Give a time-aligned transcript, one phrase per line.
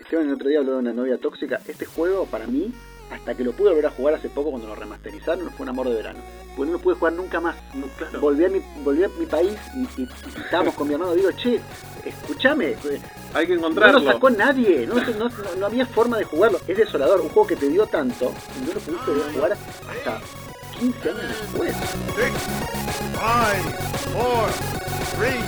[0.00, 1.60] Esteban el otro día habló de una novia tóxica.
[1.66, 2.72] Este juego, para mí,
[3.12, 5.88] hasta que lo pude volver a jugar hace poco cuando lo remasterizaron, fue un amor
[5.88, 6.20] de verano.
[6.56, 7.56] Porque no lo pude jugar nunca más.
[8.20, 11.12] Volví, a mi, volví a mi país y, y- y estábamos con mi hermano.
[11.14, 11.60] Digo, che,
[12.04, 12.74] escúchame.
[13.34, 14.00] Hay que No encontrarlo.
[14.00, 14.86] lo sacó nadie.
[14.86, 16.60] No, no- no- no había forma de jugarlo.
[16.66, 17.20] Es desolador.
[17.20, 20.20] Un juego que te dio tanto y no lo pudiste volver a jugar hasta
[20.78, 21.76] 15 años después.
[23.14, 23.62] Five,
[24.12, 24.48] four,
[25.18, 25.42] three,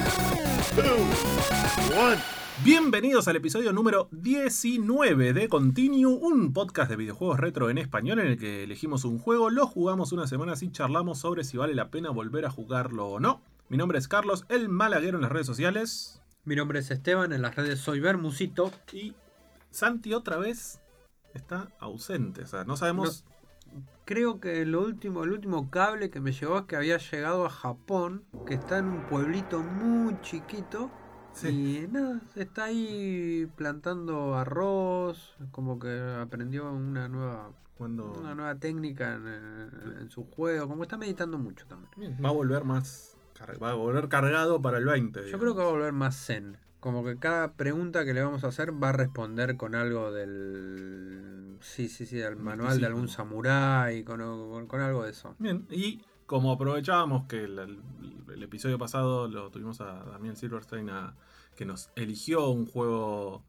[0.76, 2.18] two, one.
[2.62, 8.26] Bienvenidos al episodio número 19 de Continue, un podcast de videojuegos retro en español en
[8.26, 11.90] el que elegimos un juego, lo jugamos una semana y charlamos sobre si vale la
[11.90, 13.40] pena volver a jugarlo o no.
[13.70, 16.20] Mi nombre es Carlos, el malaguero en las redes sociales.
[16.44, 18.70] Mi nombre es Esteban, en las redes soy Bermusito.
[18.92, 19.14] Y
[19.70, 20.82] Santi otra vez
[21.32, 23.24] está ausente, o sea, no sabemos...
[24.04, 27.50] Creo que lo último, el último cable que me llegó es que había llegado a
[27.50, 30.90] Japón, que está en un pueblito muy chiquito.
[31.32, 31.48] Sí.
[31.84, 35.88] Y nada, está ahí plantando arroz, como que
[36.20, 38.12] aprendió una nueva, Cuando...
[38.12, 41.90] una nueva técnica en, su juego, como está meditando mucho también.
[41.96, 43.16] Bien, Va a volver más...
[43.62, 45.30] Va a volver cargado para el 20.
[45.30, 46.58] Yo creo que va a volver más zen.
[46.78, 51.56] Como que cada pregunta que le vamos a hacer va a responder con algo del.
[51.60, 55.34] Sí, sí, sí, del manual de algún samurái, con, con- con algo de eso.
[55.38, 57.80] Bien, y como aprovechábamos que el,
[58.40, 61.14] el- episodio pasado lo tuvimos a Damián Silverstein a-
[61.56, 63.42] que nos eligió un juego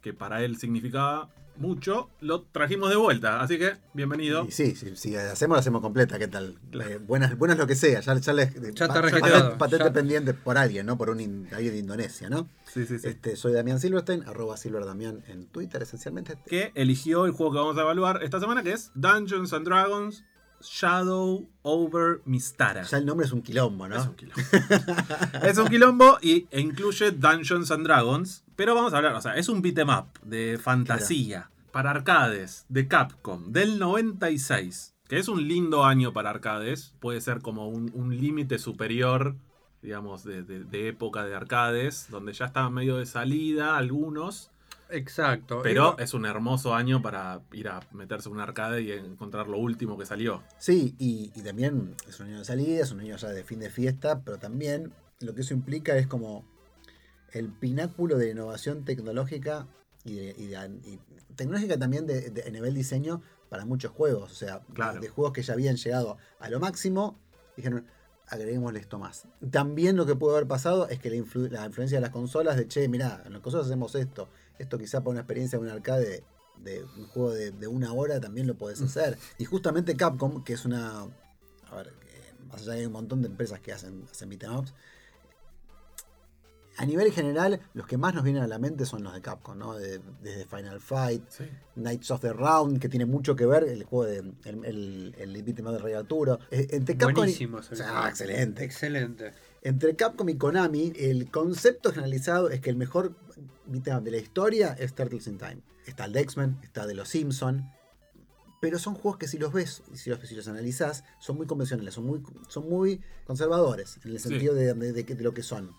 [0.00, 3.40] que para él significaba mucho, lo trajimos de vuelta.
[3.40, 4.44] Así que, bienvenido.
[4.46, 6.58] Y sí, sí, si hacemos, la hacemos completa, ¿qué tal?
[6.72, 9.92] Eh, buenas, buenas lo que sea, ya, ya, les- Ya está pa- patente, patente ya.
[9.92, 10.98] pendiente por alguien, ¿no?
[10.98, 12.46] Por un in- alguien de Indonesia, ¿no?
[12.66, 13.08] Sí, sí, sí.
[13.08, 16.36] Este, soy Damián Silverstein, arroba silverdamián en Twitter esencialmente.
[16.46, 20.24] Que eligió el juego que vamos a evaluar esta semana, que es Dungeons and Dragons
[20.62, 22.82] Shadow over Mistara.
[22.82, 23.96] Ya el nombre es un quilombo, ¿no?
[23.96, 24.42] Es un quilombo.
[25.42, 28.44] es un quilombo y e incluye Dungeons and Dragons.
[28.56, 32.88] Pero vamos a hablar, o sea, es un beat'em up de fantasía para arcades de
[32.88, 34.94] Capcom del 96.
[35.08, 36.94] Que es un lindo año para arcades.
[37.00, 39.36] Puede ser como un, un límite superior,
[39.82, 42.06] digamos, de, de- de época de arcades.
[42.10, 44.50] Donde ya estaban medio de salida algunos.
[44.90, 45.60] Exacto.
[45.62, 49.48] Pero Y- es un hermoso año para ir a meterse en un arcade y encontrar
[49.48, 50.42] lo último que salió.
[50.58, 53.58] Sí, y, y también es un año de salida, es un año ya de fin
[53.60, 56.44] de fiesta, pero también lo que eso implica es como
[57.32, 59.66] el pináculo de innovación tecnológica
[60.04, 60.98] y, de- y de- y
[61.34, 64.32] tecnológica también de, nivel diseño para muchos juegos.
[64.32, 65.00] O sea, Claro.
[65.00, 67.18] de, juegos que ya habían llegado a lo máximo,
[67.56, 67.84] dijeron,
[68.28, 69.26] agreguémosle esto más.
[69.50, 72.56] También lo que puede haber pasado es que la, influ- la influencia de las consolas
[72.56, 74.28] de, che, mirá, en las consolas hacemos esto,
[74.58, 76.24] esto quizá para una experiencia de un arcade
[76.62, 79.18] de un juego de, de una hora también lo podés hacer.
[79.38, 81.00] Y justamente Capcom, que es una...
[81.70, 81.92] A ver,
[82.48, 84.72] más allá hay un montón de empresas que hacen, hacen beat'em ups,
[86.78, 89.56] a nivel general, los que más nos vienen a la mente son los de Capcom,
[89.58, 89.74] ¿no?
[89.76, 91.44] De- desde Final Fight, Sí.
[91.74, 95.42] Knights of the Round, que tiene mucho que ver el juego de el, el, el
[95.42, 96.38] beat'em up de Rey Arturo.
[96.50, 98.08] Eh, entre Capcom Buenísimo ese O sea, video.
[98.08, 98.64] excelente.
[98.64, 99.32] Excelente.
[99.62, 103.14] Entre Capcom y Konami, el concepto generalizado es que el mejor
[103.68, 105.58] up de la historia es Turtles in Time.
[105.86, 107.70] Está el de X-Men, está de los Simpson,
[108.60, 111.46] pero son juegos que si los ves y si los, si los analizás, son muy
[111.46, 115.42] convencionales, son muy, son muy conservadores en el sentido de, de- de- de lo que
[115.42, 115.70] son.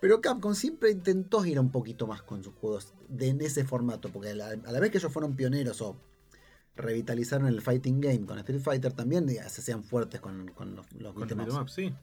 [0.00, 4.08] Pero Capcom siempre intentó ir un poquito más con sus juegos de, en ese formato,
[4.10, 5.96] porque a la, a la vez que ellos fueron pioneros o
[6.74, 11.12] revitalizaron el fighting game con Street Fighter, también se hacían fuertes con, con los, los
[11.14, 11.94] Con beat'em ups sí.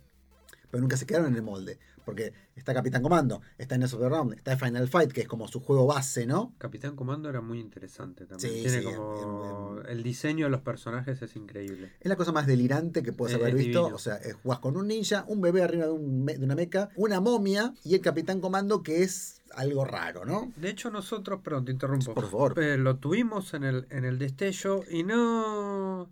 [0.69, 1.79] Pero nunca se quedaron en el molde.
[2.05, 5.47] Porque está Capitán Comando, está Ness of the Round, está Final Fight, que es como
[5.47, 6.55] su juego base, ¿no?
[6.57, 8.51] Capitán Comando era muy interesante también.
[8.51, 9.79] Sí, Tiene sí, como.
[9.87, 11.91] El diseño de los personajes es increíble.
[11.99, 13.79] Es la cosa más delirante que puedes Es- haber es visto.
[13.81, 13.95] divino.
[13.95, 16.89] O sea, jugás con un ninja, un bebé arriba de, un me- de una meca,
[16.95, 20.51] una momia y el Capitán Comando, que es algo raro, ¿no?
[20.55, 22.13] De hecho, nosotros, perdón, te interrumpo.
[22.15, 22.59] Por favor.
[22.59, 26.09] Eh, lo tuvimos en el, en el destello y no.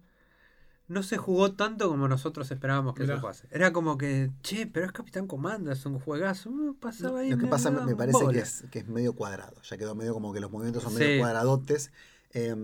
[0.87, 3.15] No se jugó tanto como nosotros esperábamos que Mirá.
[3.15, 3.47] se jugase.
[3.51, 6.49] Era como que, che, pero es Capitán Comando, es un juegazo.
[6.49, 7.29] Uh, pasaba ahí.
[7.31, 9.61] Lo que pasa me parece que es, que es medio cuadrado.
[9.63, 10.99] Ya quedó medio como que los movimientos son Sí.
[10.99, 11.91] medio cuadradotes.
[12.33, 12.55] Eh,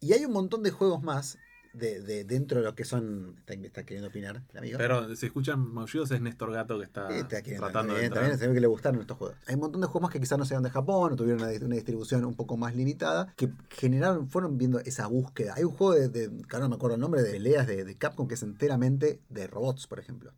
[0.00, 1.38] y hay un montón de juegos más
[1.76, 3.34] de, de- dentro de lo que son.
[3.38, 4.78] Está, está queriendo opinar el amigo.
[4.78, 8.22] Pero si escuchan maullidos es Néstor Gato que está tratando de también, entrar.
[8.24, 9.36] también se ve que le gustaron estos juegos.
[9.46, 11.52] Hay un montón de juegos más que quizás no sean de Japón o tuvieron una,
[11.64, 15.54] una distribución un poco más limitada, que generaron, fueron viendo esa búsqueda.
[15.56, 17.84] Hay un juego de, de- que ahora no me acuerdo el nombre, de peleas de,
[17.84, 20.32] de Capcom que es enteramente de robots, por ejemplo.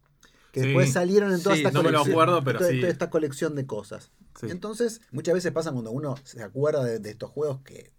[0.53, 0.67] Que Sí.
[0.69, 2.13] después salieron en toda Sí, esta no me lo colección.
[2.23, 2.81] acuerdo, pero toda, sí.
[2.81, 4.11] toda esta colección de cosas.
[4.43, 7.93] Entonces, muchas veces pasa cuando uno se acuerda de, de estos juegos que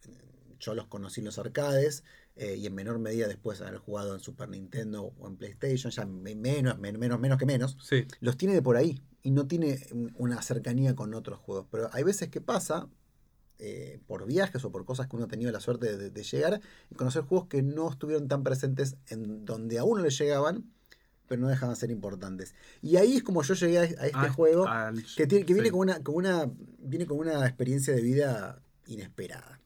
[0.60, 2.04] yo los conocí en los arcades
[2.42, 5.92] eh, y en menor medida después de haber jugado en Super Nintendo o en PlayStation,
[5.92, 8.06] ya me- menos, men- menos, menos que menos Sí.
[8.22, 11.68] los tiene de por ahí y no tiene un- una cercanía con otros juegos.
[11.70, 12.88] Pero hay veces que pasa,
[13.60, 16.62] eh, por viajes o por cosas que uno ha tenido la suerte de, de llegar
[16.90, 20.72] y conocer juegos que no estuvieron tan presentes en donde a uno le llegaban,
[21.28, 22.56] pero no dejaban de ser importantes.
[22.82, 25.54] Y ahí es como yo llegué a, a este Ah, juego al- que, tiene- que
[25.54, 26.50] viene, con una, con una,
[26.80, 29.60] viene con una experiencia de vida inesperada.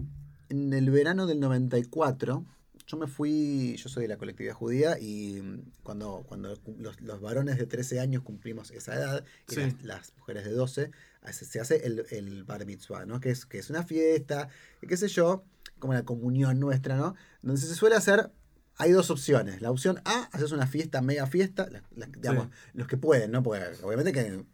[0.49, 2.45] En el verano del 94,
[2.85, 7.21] yo me fui, yo soy de la colectividad judía y mm, cuando, cuando los, los
[7.21, 9.61] varones de 13 años cumplimos esa edad y Sí.
[9.61, 10.91] las, las mujeres de 12,
[11.21, 13.19] hace- se hace el, el bar mitzvah, ¿no?
[13.19, 14.49] Que es, que es una fiesta,
[14.81, 15.43] y qué sé yo,
[15.79, 17.15] como la comunión nuestra, ¿no?
[17.41, 18.31] Entonces se suele hacer,
[18.77, 19.61] hay dos opciones.
[19.61, 23.43] La opción A, haces una fiesta, mega fiesta, la- la- digamos, los que pueden, ¿no?
[23.43, 24.45] Porque obviamente que...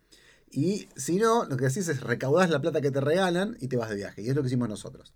[0.52, 3.78] Y si no, lo que decís es recaudás la plata que te regalan y te
[3.78, 4.24] vas de viaje.
[4.24, 5.14] Y es lo que hicimos nosotros.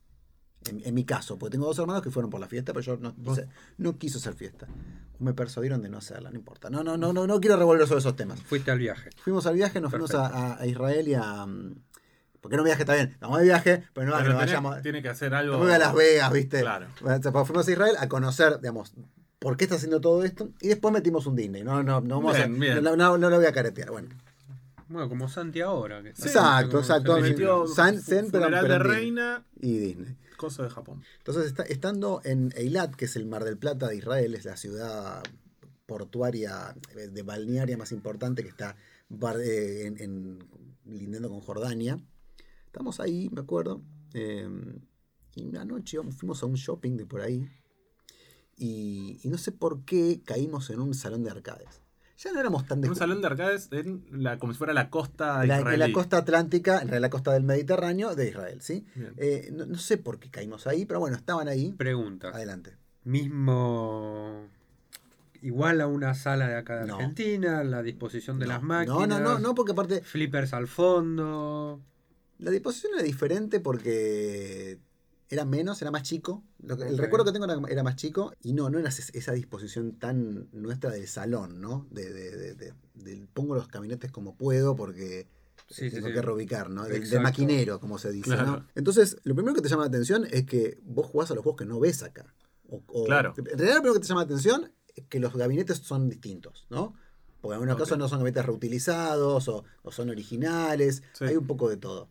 [0.70, 2.98] En, en mi caso, porque tengo dos hermanos que fueron por la fiesta, pero yo
[2.98, 4.68] no, quise- no quiso hacer fiesta.
[5.20, 6.70] Me persuadieron de no hacerla, no importa.
[6.70, 8.42] No, no, no, no, no quiero revolver sobre esos temas.
[8.42, 9.10] Fuiste al viaje.
[9.24, 11.46] Fuimos al viaje, nos fuimos a, a- Israel y a.
[11.46, 11.76] mm,
[12.42, 12.82] ¿Por qué no viaje?
[12.82, 14.82] Está bien, vamos de viaje, pero no, Pero que no tiene, vayamos.
[14.82, 15.58] tiene que hacer algo.
[15.58, 16.60] fuimos a Las Vegas, ¿viste?
[16.62, 16.88] Claro.
[17.46, 18.94] Fuimos a Israel a conocer, digamos,
[19.40, 20.50] por qué está haciendo todo esto.
[20.62, 21.64] Y después metimos un Disney.
[21.64, 22.84] No, no, no, vamos a- bien.
[22.84, 23.92] no, no, no lo voy a caretear.
[23.92, 24.10] Bueno,
[24.90, 26.02] Bueno, como Santi ahora.
[26.04, 27.16] Que Exacto, exacto.
[27.16, 27.22] se.
[27.22, 30.18] Metió San- Zen, pero- de reina, y Disney.
[31.20, 34.58] Entonces, está- estando en Eilat, que es el Mar del Plata de Israel, es la
[34.58, 35.24] ciudad
[35.86, 38.76] portuaria, eh, de balnearia más importante que está
[39.40, 40.40] eh, en,
[40.86, 42.00] lindando con Jordania.
[42.66, 43.82] Estamos ahí, me acuerdo.
[44.14, 44.48] eh,
[45.36, 47.48] y una noche fuimos a un shopping de por ahí.
[48.56, 51.83] Y no sé por qué caímos en un salón de arcades.
[52.24, 54.90] Ya no éramos tan de Un salón de arcades en la, como si fuera la
[54.90, 55.78] costa la, en israelí.
[55.80, 58.86] la costa atlántica, en realidad la costa del Mediterráneo de Israel, ¿sí?
[59.18, 61.74] Eh, no, no sé por qué caímos ahí, pero bueno, estaban ahí.
[61.74, 62.34] Preguntas.
[62.34, 62.78] Adelante.
[63.04, 64.48] Mismo.
[65.42, 66.96] Igual a una sala de acá de No.
[66.96, 68.98] Argentina, la disposición de No, las máquinas.
[68.98, 71.82] No, no, no, no, porque aparte Flippers al fondo.
[72.40, 74.80] la disposición era diferente porque
[75.34, 76.44] era menos, era más chico.
[76.60, 79.10] Lo que- El recuerdo que tengo era, era más chico y no, no era es-
[79.14, 81.88] esa disposición tan nuestra del salón, ¿no?
[81.92, 85.28] De, de- de- de- pongo los cabinetes como puedo porque
[85.70, 86.14] Sí, sí, tengo sí.
[86.14, 86.84] que reubicar, ¿no?
[86.86, 88.46] Del, del maquinero, como se dice, Claro.
[88.46, 88.68] ¿no?
[88.76, 91.58] Entonces, lo primero que te llama la atención es que vos jugás a los juegos
[91.60, 92.34] que no ves acá.
[92.70, 93.34] O- o- Claro.
[93.38, 96.68] En realidad, lo primero que te llama la atención es que los gabinetes son distintos,
[96.70, 96.94] ¿no?
[97.42, 101.04] Porque en algunos casos no son gabinetes reutilizados o, o son originales.
[101.14, 101.26] Sí.
[101.26, 102.08] Hay un poco de todo.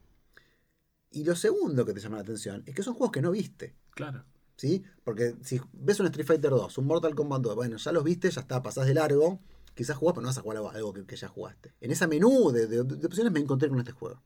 [1.12, 3.76] Y lo segundo que te llama la atención es que son juegos que no viste.
[3.91, 4.25] Claro.
[4.56, 4.82] ¿sí?
[5.05, 8.31] Porque si ves un Street Fighter 2, un Mortal Kombat 2, bueno, ya los viste,
[8.31, 9.41] ya está, pasás de largo,
[9.75, 11.75] quizás jugás, pero no vas a jugar algo, que, que ya jugaste.
[11.81, 14.23] En esa menú de, de- de opciones me encontré con este juego.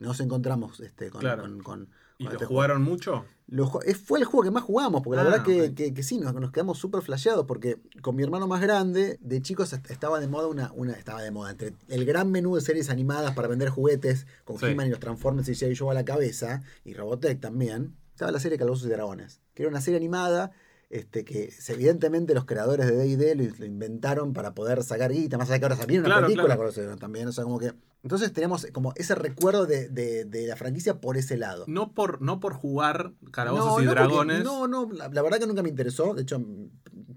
[0.00, 1.42] Nos encontramos este, con, Claro.
[1.42, 3.24] con- con- ¿Y lo jugaron mucho?
[3.50, 6.18] lo fue el juego que más jugamos, porque la Ah, verdad que, que- que sí,
[6.18, 10.20] nos, nos quedamos súper flasheados, porque con mi hermano más grande, de chicos est- estaba
[10.20, 13.48] de moda una, una, estaba de moda, entre el gran menú de series animadas para
[13.48, 14.66] vender juguetes, con Sí.
[14.66, 15.74] He-Man y los Transformers y G.I.
[15.76, 19.70] Joe a la cabeza, y Robotech también, estaba la serie Calabozos y Dragones, que era
[19.70, 20.50] una serie animada,
[20.90, 25.50] este, que evidentemente los creadores de D&D lo, lo inventaron para poder sacar guita, más
[25.50, 26.96] allá que ahora salió una Claro, película claro.
[26.96, 27.72] También, o sea, como que...
[28.02, 31.64] Entonces tenemos como ese recuerdo de, de- de la franquicia por ese lado.
[31.66, 34.44] No por, no por jugar calabozos y no, porque- dragones.
[34.44, 36.14] no, no, la, la verdad que nunca me interesó.
[36.14, 36.68] De hecho, m-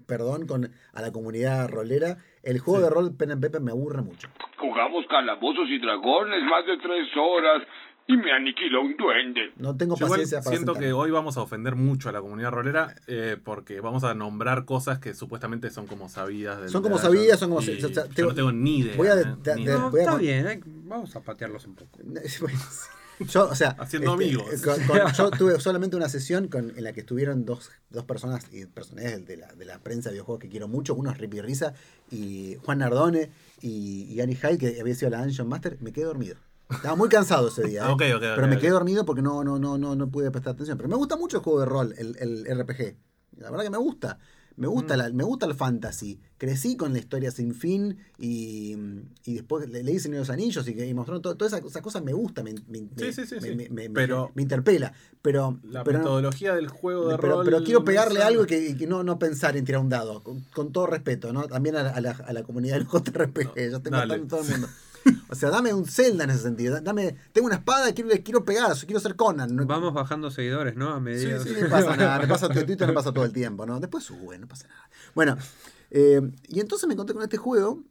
[0.06, 2.18] perdón con a la comunidad rolera.
[2.42, 2.84] El juego Sí.
[2.84, 4.28] de rol Pen and Pepe me aburre mucho.
[4.58, 7.62] Jugamos calabozos y dragones más de tres horas
[8.06, 9.52] y me aniquiló un duende.
[9.56, 10.88] No tengo Yo igual paciencia para siento sentarme.
[10.88, 14.64] que hoy vamos a ofender mucho a la comunidad rolera eh, porque vamos a nombrar
[14.64, 16.60] cosas que supuestamente son como sabidas.
[16.60, 18.96] del- Son como de la- sabidas, son como- o sea, yo no tengo ni idea.
[18.96, 19.78] voy a de- eh, de- ni de- idea.
[19.78, 21.98] No, voy a está bien, hay- vamos a patearlos un poco.
[23.20, 24.46] Yo, o sea, este, Haciendo amigos.
[24.64, 28.48] con- con- yo tuve solamente una sesión con, en la que estuvieron dos, dos personas
[28.52, 30.94] y personajes de la, de la prensa de videojuegos que quiero mucho.
[30.96, 31.72] Uno es Rippy Risa
[32.10, 33.30] y Juan Nardone
[33.60, 35.76] y, y Annie Hyde, que había sido la Dungeon Master.
[35.80, 36.36] Me quedé dormido.
[36.72, 37.82] Estaba muy cansado ese día.
[37.84, 37.88] ¿eh?
[37.92, 40.54] ok, ok, ok, pero me quedé dormido porque no, no, no, no, no pude prestar
[40.54, 40.76] atención.
[40.76, 42.96] Pero me gusta mucho el juego de rol, el, el RPG.
[43.38, 44.18] La verdad que me gusta.
[44.54, 44.70] Me Mm.
[44.70, 46.20] gusta, la, me gusta el fantasy.
[46.36, 48.76] Crecí con la historia sin fin y,
[49.24, 52.12] y después le, leí Señor de los Anillos y, y mostraron todas esas cosas me
[52.12, 53.36] gusta, me, me- Sí, sí, sí,
[53.70, 54.92] me- Pero- me interpela.
[55.22, 57.44] Pero, La pero, metodología del juego de pero, rol.
[57.46, 60.22] pero quiero pegarle algo y que, que no, no pensar en tirar un dado.
[60.22, 61.46] Con, con todo respeto, ¿no?
[61.48, 63.54] También a la, a la- a la comunidad del JRPG.
[63.70, 64.06] Yo estoy Dale.
[64.18, 64.68] matando a todo el mundo.
[65.28, 66.80] O sea, dame un Zelda en ese sentido.
[66.80, 68.76] Dame, tengo una espada y quiero, quiero pegar.
[68.76, 69.56] Quiero ser Conan.
[69.56, 69.64] ¿no?
[69.66, 70.90] Vamos bajando seguidores, ¿no?
[70.90, 71.42] A medida.
[71.42, 73.80] Sí, no pasa nada, me pasa Twitter, me pasa todo el tiempo, ¿no?
[73.80, 74.90] Después sube, no pasa nada.
[75.14, 75.36] Bueno,
[75.90, 77.82] eh, y entonces me encontré con este juego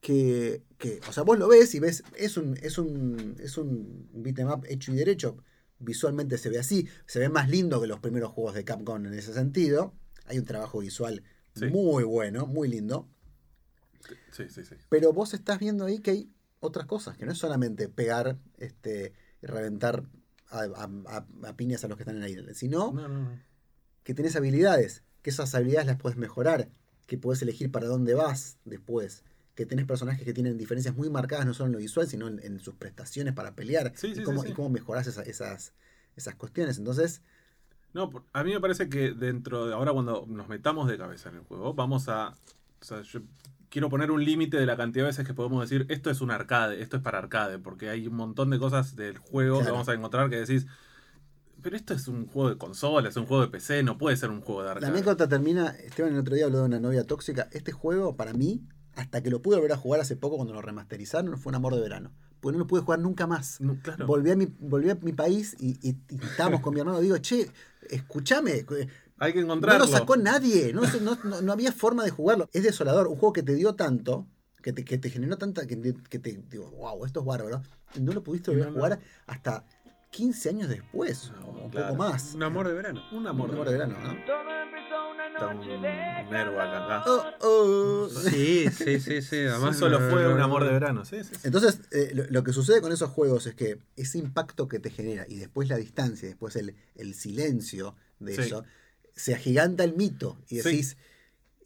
[0.00, 4.08] que, que, o sea, vos lo ves y ves, es un, es un, es un
[4.12, 5.38] beat'em up hecho y derecho,
[5.78, 9.14] visualmente se ve así, se ve más lindo que los primeros juegos de Capcom en
[9.14, 9.94] ese sentido,
[10.26, 11.22] hay un trabajo visual
[11.56, 11.66] Sí.
[11.66, 13.08] muy bueno, muy lindo,
[14.32, 14.74] Sí, sí, sí.
[14.88, 16.30] pero vos estás viendo ahí que hay
[16.64, 20.04] otras cosas, que no es solamente pegar este, y reventar
[20.48, 23.38] a, a- a- a piñas a los que están ahí, sino No, no, no.
[24.02, 26.68] que tenés habilidades, que esas habilidades las puedes mejorar,
[27.06, 31.46] que puedes elegir para dónde vas después, que tenés personajes que tienen diferencias muy marcadas
[31.46, 34.22] no solo en lo visual, sino en, en sus prestaciones para pelear Sí, y, sí,
[34.22, 35.72] cómo, sí, y cómo mejorás esa- esas,
[36.16, 36.78] esas cuestiones.
[36.78, 37.22] Entonces,
[37.92, 41.36] No, a mí me parece que dentro de ahora cuando nos metamos de cabeza en
[41.36, 42.34] el juego, vamos a...
[42.80, 43.20] O sea, yo
[43.74, 46.30] quiero poner un límite de la cantidad de veces que podemos decir, esto es un
[46.30, 49.88] arcade, esto es para arcade, porque hay un montón de cosas del juego que vamos
[49.88, 50.66] a encontrar que decís,
[51.60, 54.30] pero esto es un juego de consola, es un juego de PC, no puede ser
[54.30, 54.92] un juego de la arcade.
[54.92, 58.62] anécdota termina, Esteban el otro día habló de una novia tóxica, este juego para mí,
[58.94, 61.74] hasta que lo pude volver a jugar hace poco cuando lo remasterizaron, fue un amor
[61.74, 63.60] de verano, porque no lo pude jugar nunca más.
[63.60, 64.06] No, claro.
[64.06, 67.00] Volví a mi, volví a mi país y, y- y estábamos con mi hermano.
[67.00, 67.50] Digo, che,
[67.90, 68.64] escúchame,
[69.24, 72.48] Hay que no lo sacó nadie, no, no, no- no había forma de jugarlo.
[72.52, 74.26] Es desolador, un juego que te dio tanto,
[74.62, 77.62] que te, que te generó tanta, que te, que te digo, wow, esto es bárbaro.
[78.00, 78.78] No lo pudiste volver No, a no.
[78.80, 79.64] jugar hasta
[80.10, 81.88] 15 años después, No, o un claro.
[81.88, 82.34] poco más.
[82.34, 83.02] Un amor de verano.
[83.12, 84.12] Un Un amor, amor de verano, ¿no?
[85.34, 87.04] Está un, un Airwag acá.
[87.06, 88.08] Oh, oh.
[88.30, 89.36] Sí, sí, sí, sí.
[89.46, 90.74] Además, Sí, solo fue no, un no, amor de no.
[90.74, 91.34] verano, sí, sí.
[91.34, 91.40] sí.
[91.44, 94.90] Entonces, eh, lo, lo que sucede con esos juegos es que ese impacto que te
[94.90, 98.42] genera y después la distancia, y después el, el silencio de Sí.
[98.42, 98.64] eso,
[99.14, 100.62] se agiganta el mito y Sí.
[100.70, 100.96] decís,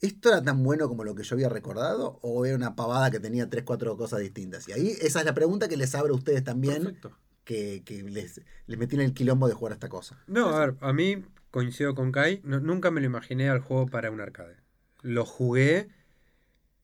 [0.01, 3.19] ¿esto era tan bueno como lo que yo había recordado o era una pavada que
[3.19, 4.67] tenía tres, cuatro cosas distintas?
[4.67, 7.17] Y ahí esa es la pregunta que les abro a ustedes también, Perfecto.
[7.43, 10.23] que, que les, les metí en el quilombo de jugar a esta cosa.
[10.27, 12.41] No, a ver, a mí coincido con Kai.
[12.43, 14.55] no- nunca me lo imaginé al juego para un arcade.
[15.01, 15.89] Lo jugué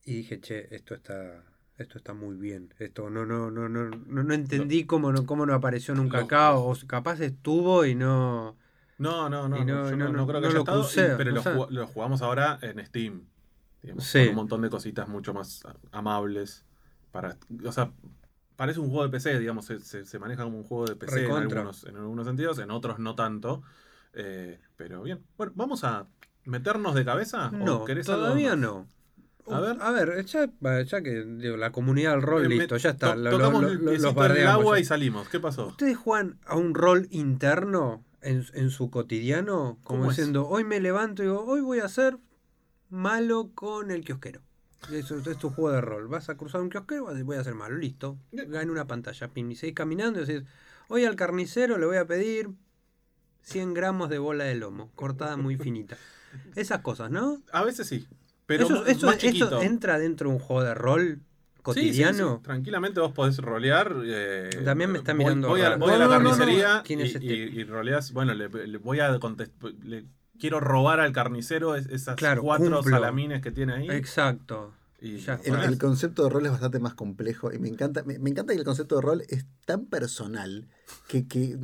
[0.04, 1.44] y dije, che, esto está.
[1.78, 2.72] Esto está muy bien.
[2.78, 6.54] Esto no, no, no, no, no, no entendí cómo no, cómo no apareció nunca acá.
[6.56, 8.56] O capaz estuvo y no.
[8.98, 11.30] No, no, no, no- no, yo no- creo que haya lo estado, crucé, y- pero
[11.32, 13.22] o lo, jug- lo jugamos ahora en Steam.
[13.82, 14.20] digamos, Sí.
[14.20, 15.62] Con un montón de cositas mucho más
[15.92, 16.64] amables.
[17.12, 17.92] Para, o sea,
[18.56, 21.26] parece un juego de PC, digamos, se, se- se maneja como un juego de PC
[21.26, 23.62] en algunos, en algunos sentidos, en otros no tanto.
[24.18, 25.22] eh, pero bien.
[25.36, 26.06] Bueno, vamos a
[26.46, 27.48] meternos de cabeza.
[27.48, 28.86] ¿O No, querés algo todavía no.
[29.50, 29.76] A ver.
[29.82, 30.48] A ver, ya,
[30.84, 33.10] ya que digo, la comunidad del rol, Eh, me- listo, ya está.
[33.10, 34.80] to- lo- lo- tocamos lo- el lo- los el agua ya.
[34.80, 35.28] y salimos.
[35.28, 35.66] ¿Qué pasó?
[35.66, 39.78] ¿Ustedes juegan a un rol interno en, en su cotidiano?
[39.84, 40.16] Como ¿Cómo es?
[40.16, 42.18] diciendo, hoy me levanto y digo, hoy voy a ser
[42.90, 44.40] malo con el kiosquero.
[44.92, 46.06] Eso es tu juego de rol.
[46.08, 48.18] Vas a cruzar un kiosquero, voy a ser malo, listo.
[48.32, 50.48] Gana una pantalla, pim, y seguís caminando y decís,
[50.88, 52.50] hoy al carnicero le voy a pedir
[53.42, 55.96] 100 gramos de bola de lomo, cortada muy finita.
[56.54, 57.42] Esas cosas, ¿no?
[57.52, 58.06] A veces sí.
[58.46, 59.62] Pero eso, más, eso- más eso chiquito.
[59.62, 61.20] entra dentro de un juego de rol
[61.74, 62.36] Sí, cotidiano.
[62.36, 63.94] sí, Tranquilamente vos podés rolear.
[64.04, 67.02] eh, También me está mirando Voy, a, voy a la no, no, carnicería ¿Quién y,
[67.04, 67.24] es este?
[67.26, 68.12] y- y roleás.
[68.12, 69.72] Bueno, le, le voy a contestar.
[70.38, 72.90] Quiero robar al carnicero es- esas Claro, cuatro cumplo.
[72.90, 73.90] salamines que tiene ahí.
[73.90, 74.74] Exacto.
[74.98, 78.30] Y Ya El, concepto de rol es bastante más complejo y me encanta, me, me
[78.30, 80.68] encanta que el concepto de rol es tan personal
[81.06, 81.58] que, que,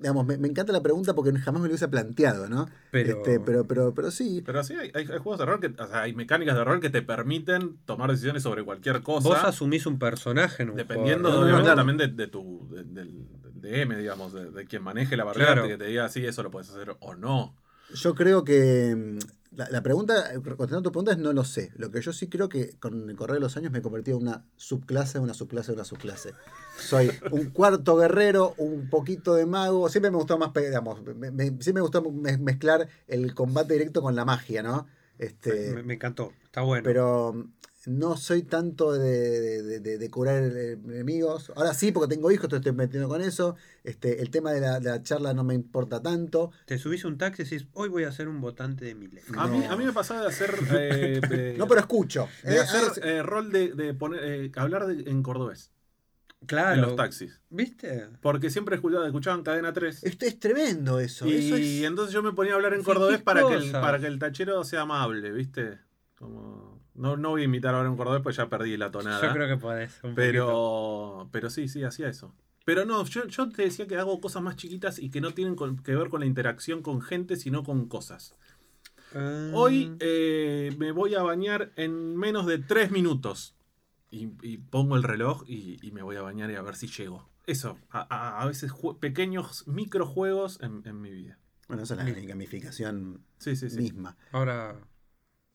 [0.00, 2.68] digamos, me, me encanta la pregunta porque jamás me lo hubiese planteado, ¿no?
[2.90, 6.02] Pero- Este, pero, pero, pero sí, Pero sí, hay, juegos de rol, que, o sea,
[6.02, 9.28] hay mecánicas de rol que te permiten tomar decisiones sobre cualquier cosa.
[9.28, 13.28] Vos asumís un personaje en un Dependiendo juego de también de, de tu de- del,
[13.42, 15.68] del DM, digamos, de, de quien maneje la barrera, Claro.
[15.68, 17.54] que te diga, sí, eso lo puedes hacer o no.
[17.94, 19.18] Yo creo que
[19.54, 21.72] la, la pregunta, contestando tu pregunta, es no lo sé.
[21.76, 24.16] Lo que yo sí creo que con el correr de los años me he convertido
[24.18, 26.32] en una subclase, una subclase, una subclase.
[26.78, 29.88] Soy un cuarto guerrero, un poquito de mago.
[29.88, 34.00] Siempre me gustó más, digamos, me, me- siempre me gustó me- mezclar el combate directo
[34.02, 34.86] con la magia, ¿no?
[35.18, 36.82] Este, Me, me encantó, está bueno.
[36.84, 37.46] pero
[37.86, 41.52] no soy tanto de, de- de- de curar enemigos.
[41.56, 43.56] Ahora sí, porque tengo hijos, entonces estoy metiendo con eso.
[43.84, 46.52] Este, el tema de la, de la charla no me importa tanto.
[46.66, 49.24] Te subís un taxi y decís, hoy voy a ser un votante de Milei.
[49.36, 49.70] A, mí, No.
[49.72, 50.54] a mí me pasaba de hacer.
[50.72, 52.28] eh, de- No, pero escucho.
[52.44, 55.70] de Eh, hacer ah, eh, rol de, de poner, eh, hablar de- en cordobés
[56.46, 56.74] Claro.
[56.74, 57.40] en los taxis.
[57.50, 58.08] ¿Viste?
[58.20, 60.02] Porque siempre escuchaba, escuchaban Cadena 3.
[60.04, 61.26] Esto es tremendo eso.
[61.26, 63.98] Y eso es- entonces yo me ponía a hablar en cordobés para que, el, para
[64.00, 65.78] que el tachero sea amable, ¿viste?
[66.16, 69.26] Como, no, no voy a imitar ahora en cordobés, pues ya perdí la tonada.
[69.26, 69.92] Yo creo que podés.
[70.02, 70.14] un poquito.
[70.14, 72.34] Pero, pero sí, sí, hacía eso.
[72.64, 75.56] Pero no, yo, yo te decía que hago cosas más chiquitas y que no tienen
[75.56, 78.34] con- que ver con la interacción con gente, sino con cosas.
[79.14, 83.54] Ah, Hoy eh, me voy a bañar en menos de tres minutos.
[84.10, 86.86] Y, y pongo el reloj y, y me voy a bañar y a ver si
[86.86, 87.28] llego.
[87.46, 91.38] Eso, a, a- a veces pequeños microjuegos en, en mi vida.
[91.66, 93.78] Bueno, esa es la gamificación Sí, sí, sí.
[93.78, 94.16] misma.
[94.30, 94.76] ahora,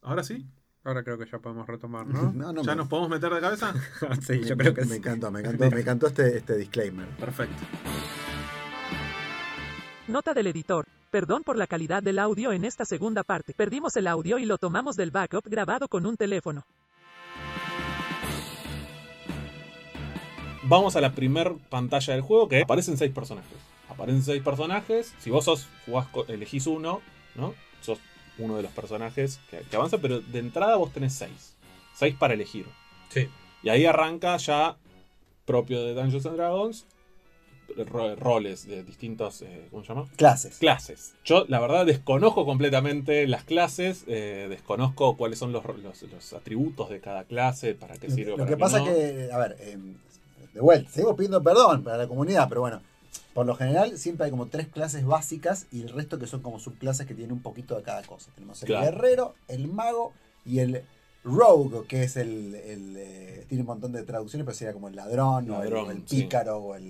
[0.02, 0.48] Ahora sí,
[0.88, 2.32] ahora creo que ya podemos retomar, ¿no?
[2.32, 3.74] No, no, ¿ya me- nos podemos meter de cabeza?
[4.22, 4.96] sí, me, yo creo que me sí.
[4.98, 7.08] encantó, me encantó, me encantó este, este disclaimer.
[7.18, 7.64] Perfecto.
[10.08, 10.86] Nota del editor.
[11.12, 13.54] Perdón por la calidad del audio en esta segunda parte.
[13.54, 16.64] Perdimos el audio y lo tomamos del backup grabado con un teléfono.
[20.64, 23.58] Vamos a la primer pantalla del juego que aparecen seis personajes.
[23.90, 25.14] aparecen seis personajes.
[25.20, 27.02] Si vos sos, jugás elegís uno,
[27.36, 27.54] ¿no?
[27.82, 28.00] Sos
[28.40, 31.56] uno de los personajes que, que avanza, pero de entrada vos tenés seis.
[31.96, 32.66] Seis para elegir.
[33.10, 33.28] Sí.
[33.64, 34.78] Y ahí arranca ya
[35.46, 36.86] propio de Dungeons and Dragons
[37.86, 40.08] ro- roles de distintos, eh, ¿cómo se llama?
[40.16, 40.58] Clases.
[40.58, 41.14] Clases.
[41.26, 46.90] Yo, la verdad, desconozco completamente las clases, eh, desconozco cuáles son los, los, los atributos
[46.90, 48.32] de cada clase, para qué sirve.
[48.32, 48.86] lo para que pasa no.
[48.86, 49.78] que, a ver, eh,
[50.54, 52.82] de vuelta, seguimos pidiendo perdón para la comunidad, pero bueno,
[53.34, 56.60] por lo general siempre hay como tres clases básicas y el resto que son como
[56.60, 58.32] subclases que tienen un poquito de cada cosa.
[58.36, 58.86] Tenemos el Claro.
[58.86, 60.14] guerrero, el mago
[60.46, 60.84] y el
[61.24, 64.96] rogue, que es el, el, eh, tiene un montón de traducciones, pero sería como el
[64.96, 66.84] ladrón, o el- Ladrón, o el, pícaro o el,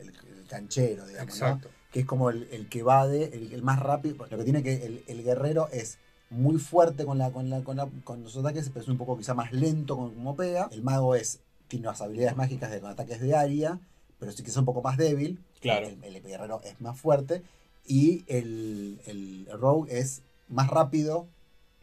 [0.00, 0.08] el-
[0.38, 1.46] el canchero, digamos, ¿no?
[1.46, 1.68] Exacto.
[1.92, 4.16] que es como el, el que va de, el, el más rápido.
[4.30, 5.98] Lo que tiene que el, el guerrero es
[6.30, 9.18] muy fuerte con, la, con, la, con, la- con los ataques, pero es un poco
[9.18, 10.68] quizá más lento con cómo pega.
[10.72, 13.78] El mago es tiene unas habilidades mágicas de con ataques de área,
[14.22, 15.40] pero sí que es un poco más débil.
[15.60, 15.88] Claro.
[15.88, 17.42] El, el guerrero es más fuerte.
[17.84, 21.26] Y el, el rogue es más rápido,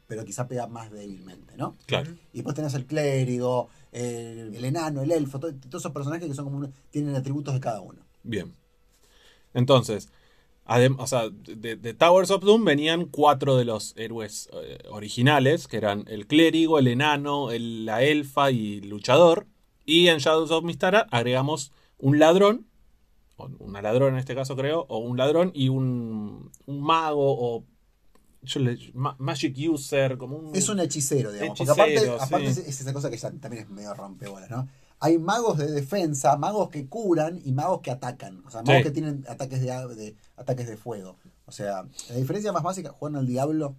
[0.08, 1.76] pero quizá pega más débilmente, ¿no?
[1.86, 2.12] Claro.
[2.32, 6.34] Y después tenés el clérigo, el, el enano, el elfo, todo- todos esos personajes que
[6.34, 8.00] son como tienen atributos de cada uno.
[8.24, 8.54] Bien.
[9.54, 10.08] Entonces,
[10.98, 15.76] o sea, de, de Towers of Doom venían cuatro de los héroes eh, originales, que
[15.76, 19.48] eran el clérigo, el enano, el- la elfa y el luchador.
[19.86, 22.66] Y en Shadows of Mistara agregamos un ladrón,
[23.38, 27.64] o una ladrona en este caso creo, o un ladrón y un, un mago o
[28.42, 30.56] yo le- ma- magic user, como un...
[30.56, 31.58] Es un hechicero, digamos.
[31.58, 32.62] porque aparte, aparte sí.
[32.62, 34.68] es es esa cosa que ya también es medio rompebolas, ¿no?
[35.02, 38.42] Hay magos de defensa, magos que curan y magos que atacan.
[38.46, 38.84] O sea, magos Sí.
[38.84, 41.18] que tienen ataques de, de- ataques de fuego.
[41.46, 43.76] O sea, la diferencia más básica, juegan al diablo,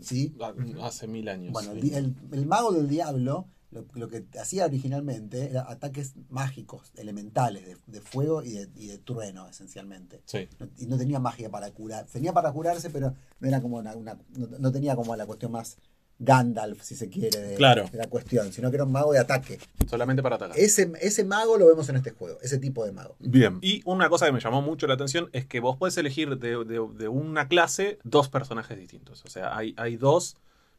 [0.00, 0.34] ¿sí?
[0.82, 1.52] Hace mil años.
[1.52, 1.94] Bueno, el, sí.
[1.94, 7.76] el- el mago del diablo lo, lo que hacía originalmente era ataques mágicos, elementales, de,
[7.86, 10.22] de fuego y de, y de trueno, esencialmente.
[10.24, 10.48] Sí.
[10.58, 12.06] No- y no tenía magia para curar.
[12.06, 15.52] Tenía para curarse, pero no era como una, una- no, no tenía como la cuestión
[15.52, 15.76] más
[16.16, 17.88] Gandalf, si se quiere, de, Claro.
[17.90, 19.58] de la cuestión, sino que era un mago de ataque.
[19.90, 20.56] Solamente para atacar.
[20.56, 23.16] Ese, ese mago lo vemos en este juego, ese tipo de mago.
[23.18, 23.58] Bien.
[23.62, 26.64] Y una cosa que me llamó mucho la atención es que vos podés elegir de,
[26.64, 29.24] de- de una clase dos personajes distintos.
[29.24, 30.36] O sea, hay, hay dos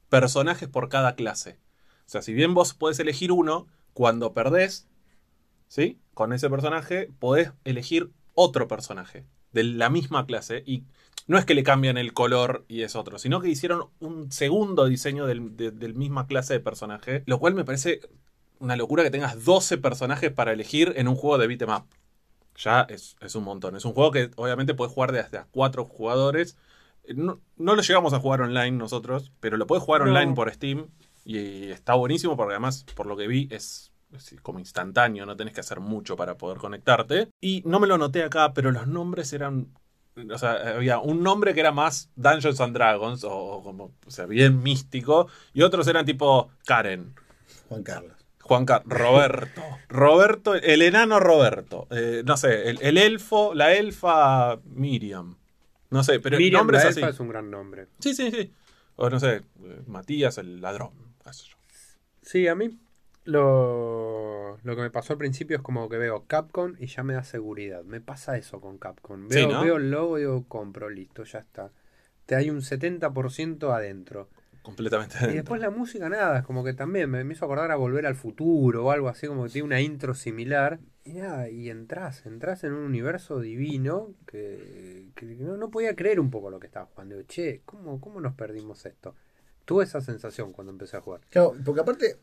[0.07, 1.57] personajes por cada clase.
[2.07, 4.87] O sea, si bien vos podés elegir uno, cuando perdés,
[5.67, 5.99] ¿sí?
[6.13, 10.63] Con ese personaje, podés elegir otro personaje de la misma clase.
[10.65, 10.83] Y
[11.27, 14.85] no es que le cambian el color y es otro, sino que hicieron un segundo
[14.85, 17.23] diseño del, de- del misma clase de personaje.
[17.25, 18.01] Lo cual me parece
[18.59, 21.85] una locura que tengas 12 personajes para elegir en un juego de beat'em up.
[22.57, 23.75] Ya es, es un montón.
[23.75, 26.57] Es un juego que obviamente puedes jugar de hasta cuatro jugadores.
[27.13, 30.07] No, no lo llegamos a jugar online nosotros, pero lo puedes jugar No.
[30.09, 30.87] online por Steam.
[31.25, 35.25] Y está buenísimo porque además, por lo que vi, es, es como instantáneo.
[35.25, 37.29] No tenés que hacer mucho para poder conectarte.
[37.41, 39.73] Y no me lo noté acá, pero los nombres eran...
[40.31, 44.11] O sea, había un nombre que era más Dungeons and Dragons, o, o como, o
[44.11, 45.27] sea, bien místico.
[45.53, 47.13] Y otros eran tipo Karen.
[47.67, 48.15] Juan Carlos.
[48.39, 49.61] Juan Carlos, Roberto.
[49.89, 51.87] Roberto, el enano Roberto.
[51.89, 55.35] Eh, no sé, el, el elfo, la elfa Miriam.
[55.89, 56.99] No sé, pero Miriam nombres la así.
[56.99, 57.87] elfa es un gran nombre.
[57.99, 58.53] Sí, sí, sí.
[58.95, 59.41] O no sé,
[59.87, 61.04] Matías el ladrón.
[62.21, 62.79] Sí, a mí
[63.23, 67.13] lo, lo que me pasó al principio es como que veo Capcom y ya me
[67.13, 67.83] da seguridad.
[67.83, 69.27] Me pasa eso con Capcom.
[69.29, 69.63] Sí, Veo, ¿no?
[69.63, 71.71] veo el logo y digo, compro, listo, ya está.
[72.25, 74.29] Te hay un 70% adentro.
[74.61, 75.17] Completamente.
[75.29, 78.07] Y después la música nada, es como que también me, me hizo acordar a Volver
[78.07, 80.79] al Futuro o algo así, como que tiene una intro similar.
[81.03, 86.19] Y nada, y entras, entras en un universo divino que, que no, no podía creer
[86.19, 87.15] un poco lo que estaba jugando.
[87.15, 89.15] Digo, che, ¿cómo, ¿cómo nos perdimos esto?
[89.65, 91.21] Tuve esa sensación cuando empecé a jugar.
[91.29, 92.17] Claro, porque aparte,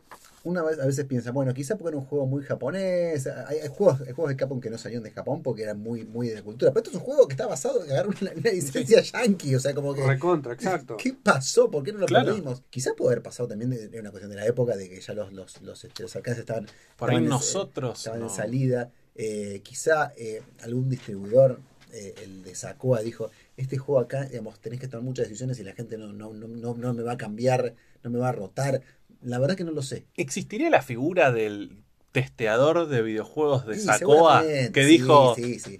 [0.45, 3.27] una vez a veces piensa, bueno, quizá porque era un juego muy japonés.
[3.27, 6.05] Hay, hay juegos, hay juegos de Capcom que no salieron de Japón porque eran muy,
[6.05, 6.71] muy de la cultura.
[6.73, 9.55] Pero esto es un juego que está basado en agarrar una, una licencia yankee.
[9.57, 10.07] O sea, como que.
[10.07, 10.97] Recontra, exacto.
[10.97, 11.69] ¿Qué pasó?
[11.71, 12.27] ¿Por qué no lo Claro.
[12.27, 12.63] perdimos?
[12.71, 15.13] Quizá puede haber pasado también de, de una cuestión de la época, de que ya
[15.15, 17.99] los, los, los, este, los alcances estaban, Por ahí en- nosotros.
[17.99, 18.27] estaban no.
[18.29, 18.91] en salida.
[19.17, 21.59] Eh, quizá eh, algún distribuidor,
[21.93, 25.65] eh, el de Sacoa, dijo, este juego acá, digamos, tenés que tomar muchas decisiones y
[25.65, 28.33] la gente no, no, no, no, no me va a cambiar, no me va a
[28.33, 28.83] rotar.
[29.23, 30.05] La verdad que no lo sé.
[30.17, 31.77] ¿Existiría la figura del
[32.11, 35.79] testeador de videojuegos de Sí, Sacoa que dijo Sí, sí.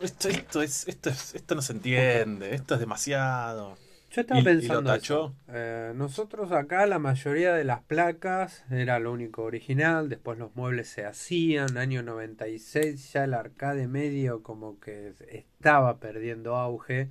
[0.00, 3.76] esto, esto es, esto es, esto no se entiende, esto es demasiado.
[4.18, 4.90] Yo estaba Y- y lo pensando.
[4.92, 5.34] tachó.
[5.48, 10.88] Eh, nosotros acá la mayoría de las placas era lo único original, después los muebles
[10.88, 17.10] se hacían, año 96 ya el arcade medio como que estaba perdiendo auge.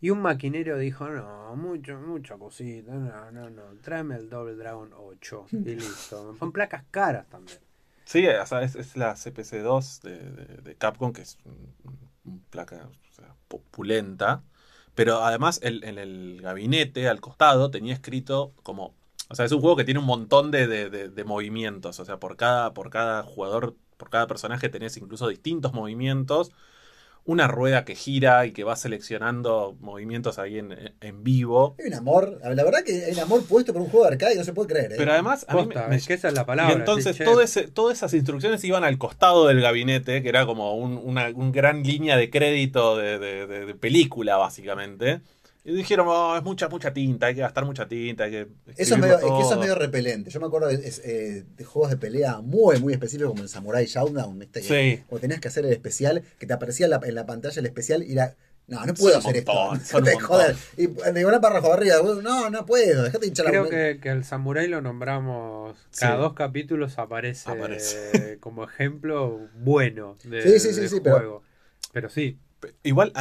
[0.00, 4.90] Y un maquinero dijo, no, mucho, mucha cosita, no, no, no, tráeme el Double Dragon
[4.96, 6.36] 8 y listo.
[6.38, 7.58] Son placas caras también.
[8.04, 12.76] Sí, o sea, es, es la CPC2 de, de- de Capcom, que es un placa
[12.88, 14.42] o sea, populenta.
[14.98, 18.94] Pero además el- en el gabinete, al costado, tenía escrito como.
[19.30, 22.00] O sea, es un juego que tiene un montón de, de- de- movimientos.
[22.00, 26.50] O sea, por cada, por cada jugador, por cada personaje tenés incluso distintos movimientos.
[27.28, 31.76] Una rueda que gira y que va seleccionando movimientos ahí en, en vivo.
[31.78, 34.34] Hay un amor, la verdad que hay un amor puesto por un juego de arcade
[34.34, 34.92] y no se puede creer.
[34.92, 34.96] ¿eh?
[34.96, 36.72] Pero además, a mí me- es que esa es la palabra.
[36.74, 40.74] y entonces todo ese- todas esas instrucciones iban al costado del gabinete, que era como
[40.76, 45.20] un- una un gran línea de crédito de, de- de- de película, básicamente.
[45.64, 48.48] Y dijeron, "Oh, es mucha, mucha tinta, hay que gastar mucha tinta, hay que.
[48.76, 49.60] Eso es, medio, es que eso es todo".
[49.60, 50.30] medio repelente.
[50.30, 53.84] Yo me acuerdo de, eh, de juegos de pelea muy, muy específicos como el Samurai
[53.84, 54.48] Showdown.
[54.62, 55.02] Sí.
[55.08, 57.66] Cuando tenías que hacer el especial, que te aparecía en la, en la pantalla el
[57.66, 58.34] especial y era.
[58.66, 60.02] No, no puedo Son hacer montón, esto.
[60.02, 60.56] Te joder.
[60.76, 64.24] Y de una párrafo arriba, no, no puedo, dejate hinchar la Creo que, que el
[64.24, 65.74] Samurai lo nombramos.
[65.98, 66.20] Cada Sí.
[66.22, 68.36] dos capítulos aparece, Aparece.
[68.40, 71.42] como ejemplo bueno de, Sí, sí, sí, sí, pero- juego.
[71.94, 72.38] Pero sí,
[72.82, 73.12] Igual,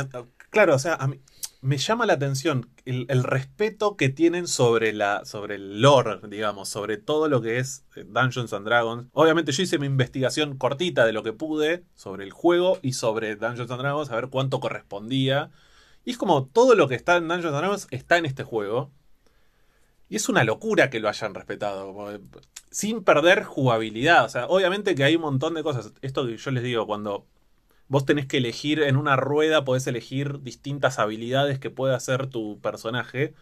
[0.50, 1.22] claro, o sea, a mí
[1.62, 6.98] me llama la atención el, respeto que tienen sobre la sobre el lore, digamos, sobre
[6.98, 9.08] todo lo que es eh, Dungeons and Dragons.
[9.14, 13.36] Obviamente yo hice mi investigación cortita de lo que pude sobre el juego y sobre
[13.36, 15.52] Dungeons and Dragons, a ver cuánto correspondía.
[16.06, 18.92] Y es como todo lo que está en Dungeons and Dragons está en este juego.
[20.10, 22.12] Y es una locura que lo hayan respetado.
[22.12, 22.20] eh,
[22.72, 24.26] Sin perder jugabilidad.
[24.26, 25.92] O sea, obviamente que hay un montón de cosas.
[26.02, 27.26] Esto que yo les digo, cuando
[27.88, 32.60] vos tenés que elegir en una rueda, podés elegir distintas habilidades que puede hacer tu
[32.62, 33.34] personaje.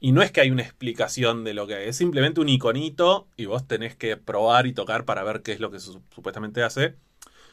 [0.00, 3.28] Y no es que hay una explicación de lo que hay, es simplemente un iconito
[3.36, 6.62] y vos tenés que probar y tocar para ver qué es lo que su- supuestamente
[6.62, 6.96] hace.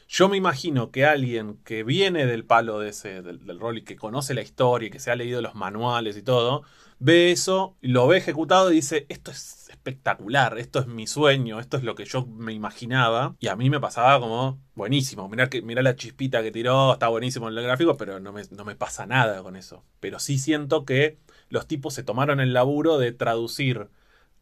[0.08, 3.84] Yo me imagino que alguien que viene del palo de ese, del, del rol y
[3.84, 6.64] que conoce la historia y que se ha leído los manuales y todo,
[7.00, 11.78] ve eso, lo ve ejecutado y dice, esto es espectacular, esto es mi sueño, esto
[11.78, 13.36] es lo que yo me imaginaba.
[13.40, 17.08] Y a mí me pasaba como, buenísimo, mirá, que, mirá la chispita que tiró, está
[17.08, 19.84] buenísimo en el gráfico, pero no me, no me pasa nada con eso.
[20.00, 21.20] Pero sí siento que
[21.50, 23.90] los tipos se tomaron el laburo de traducir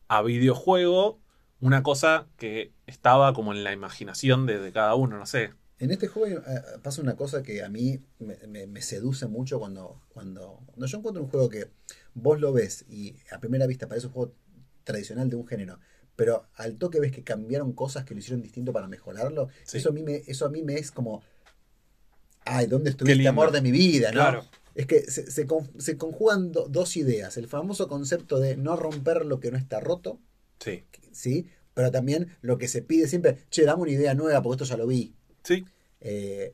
[0.07, 1.19] a videojuego
[1.59, 5.51] una cosa que estaba como en la imaginación de, cada uno, no sé.
[5.79, 9.59] En este juego eh, pasa una cosa que a mí me, me- me seduce mucho
[9.59, 11.67] cuando, cuando, cuando yo encuentro un juego que
[12.13, 14.33] vos lo ves y a primera vista parece un juego
[14.83, 15.79] tradicional de un género,
[16.15, 19.77] pero al toque ves que cambiaron cosas que lo hicieron distinto para mejorarlo, Sí.
[19.77, 21.23] eso, a mí me, eso a mí me es como,
[22.45, 23.29] ay, ¿dónde estuviste, lindo.
[23.29, 24.07] amor de mi vida?
[24.09, 24.13] ¿no?
[24.13, 24.45] Claro.
[24.75, 28.75] Es que se, se con- se conjugan do- dos ideas, el famoso concepto de no
[28.75, 30.19] romper lo que no está roto,
[30.59, 30.83] Sí.
[31.11, 31.47] ¿sí?
[31.73, 34.77] Pero también lo que se pide siempre, che, dame una idea nueva porque esto ya
[34.77, 35.15] lo vi.
[35.43, 35.65] Sí.
[36.01, 36.53] Eh,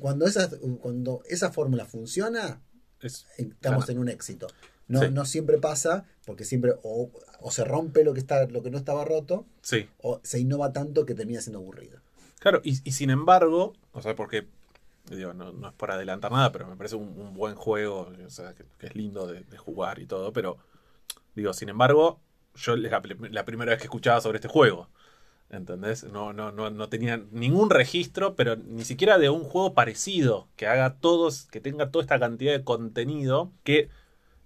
[0.00, 2.62] cuando, esa, cuando esa fórmula funciona,
[3.00, 3.92] Es, estamos Claro.
[3.92, 4.46] en un éxito.
[4.86, 5.08] No, Sí.
[5.10, 8.78] no siempre pasa, porque siempre o, o se rompe lo que, está, lo que no
[8.78, 9.88] estaba roto, sí.
[10.00, 12.00] o se innova tanto que termina siendo aburrido.
[12.38, 14.46] Claro, y, y sin embargo, o sea, porque
[15.10, 18.30] digo, no, no es por adelantar nada, pero me parece un, un buen juego, o
[18.30, 20.58] sea, que, que es lindo de, de jugar y todo, pero
[21.34, 22.20] digo, sin embargo,
[22.54, 24.88] yo es la, la primera vez que escuchaba sobre este juego.
[25.50, 26.04] ¿Entendés?
[26.04, 30.66] No, no, no, no tenía ningún registro, pero ni siquiera de un juego parecido, que
[30.66, 33.90] haga todos, que tenga toda esta cantidad de contenido, que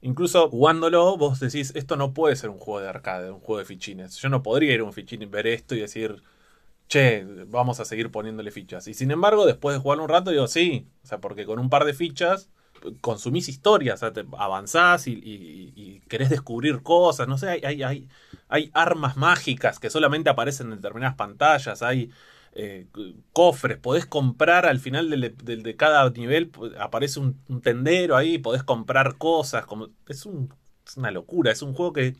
[0.07, 3.65] incluso jugándolo, vos decís, esto no puede ser un juego de arcade, un juego de
[3.67, 4.17] fichines.
[4.19, 6.23] Yo no podría ir a un fichín y ver esto y decir,
[6.89, 8.89] che, vamos a seguir poniéndole fichas.
[8.89, 11.71] Y sin embargo, después de jugar un rato, digo, sí, o sea, porque con un
[11.71, 12.51] par de fichas
[13.01, 17.83] consumís historias, o sea, avanzás y, y- y querés descubrir cosas, no sé, hay, hay,
[17.83, 18.09] hay,
[18.49, 22.11] hay armas mágicas que solamente aparecen en determinadas pantallas, hay
[22.57, 22.87] eh,
[23.33, 28.63] cofres, podés comprar al final del- de, cada nivel, aparece un, un tendero ahí, podés
[28.65, 30.53] comprar cosas, como, es, un,
[30.87, 32.17] es una locura, es un juego que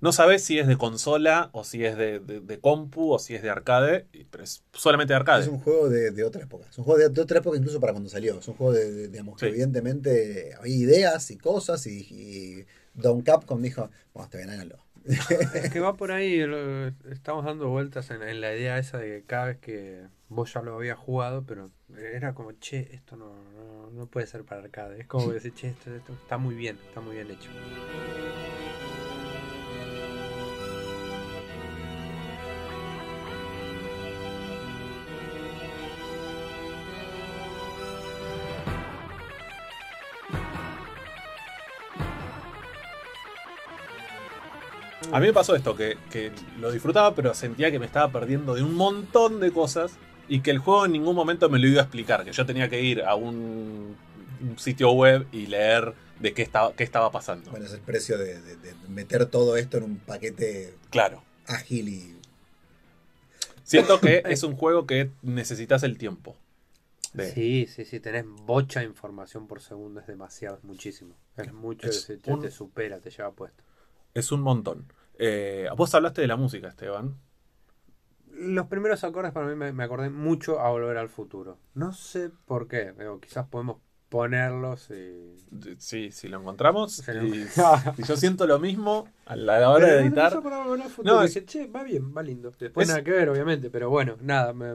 [0.00, 3.34] no sabes si es de consola o si es de, de- de compu o si
[3.34, 5.42] es de arcade, pero es solamente de arcade.
[5.42, 6.66] Es un juego de, de otra época.
[6.70, 8.38] Es un juego de, de otra época incluso para cuando salió.
[8.38, 13.20] Es un juego de, de- digamos, que evidentemente había ideas y cosas y, y Don
[13.22, 13.90] Capcom dijo,
[14.32, 14.78] bien, háganlo.
[15.04, 16.44] Es que va por ahí,
[17.10, 20.62] estamos dando vueltas en, en la idea esa de que cada vez que vos ya
[20.62, 25.00] lo habías jugado, pero era como, che, esto no, no, no puede ser para arcade.
[25.00, 27.50] Es como decir, che, esto, esto está muy bien, está muy bien hecho.
[45.12, 48.54] A mí me pasó esto, que, que lo disfrutaba, pero sentía que me estaba perdiendo
[48.54, 49.92] de un montón de cosas
[50.28, 52.68] y que el juego en ningún momento me lo iba a explicar, que yo tenía
[52.68, 53.96] que ir a un,
[54.40, 57.50] un sitio web y leer de qué estaba, qué estaba pasando.
[57.50, 61.22] Bueno, es el precio de, de- de meter todo esto en un paquete Claro.
[61.46, 62.16] ágil y...
[63.64, 66.36] Siento que es un juego que necesitas el tiempo.
[67.14, 71.14] de- Sí, sí, sí, tenés bocha información por segundo, es demasiado, es muchísimo.
[71.36, 73.64] Es mucho, Es se- te, un- te supera, te lleva puesto.
[74.14, 74.92] Es un montón.
[75.22, 77.14] Eh, vos hablaste de la música, Esteban.
[78.32, 81.58] Los primeros acordes para mí me, me acordé mucho a Volver al Futuro.
[81.74, 83.78] No sé por qué, digo, quizás podemos
[84.08, 85.36] ponerlos y...
[85.78, 87.02] Sí, si lo encontramos.
[87.22, 87.42] Y,
[88.00, 90.34] y yo siento lo mismo a la hora de Pero editar.
[90.34, 92.50] no, para Volver al Futuro, No, dije, che, va bien, va lindo.
[92.58, 94.74] Después Es- nada que ver, obviamente, pero bueno, nada, me,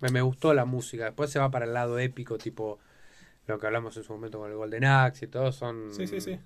[0.00, 1.04] me, me gustó la música.
[1.06, 2.78] Después se va para el lado épico, tipo
[3.46, 5.90] lo que hablamos en su momento con el Golden Axe y todo, son...
[5.92, 6.38] Sí, sí, sí.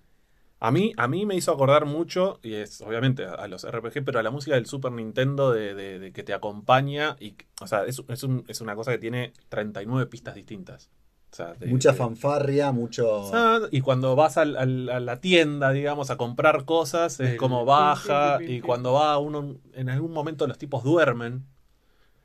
[0.62, 4.04] A mí, a mí me hizo acordar mucho, y es obviamente a, a los RPG,
[4.04, 7.16] pero a la música del Super Nintendo de, de- de que te acompaña.
[7.18, 10.90] y O sea, es, es, un- es una cosa que tiene 39 pistas distintas.
[11.32, 13.24] O sea, de- Mucha de- fanfarria, mucho.
[13.70, 17.64] Y cuando vas al- al- a la tienda, digamos, a comprar cosas, es El- como
[17.64, 18.38] baja.
[18.42, 21.46] Y cuando va uno, en algún momento los tipos duermen.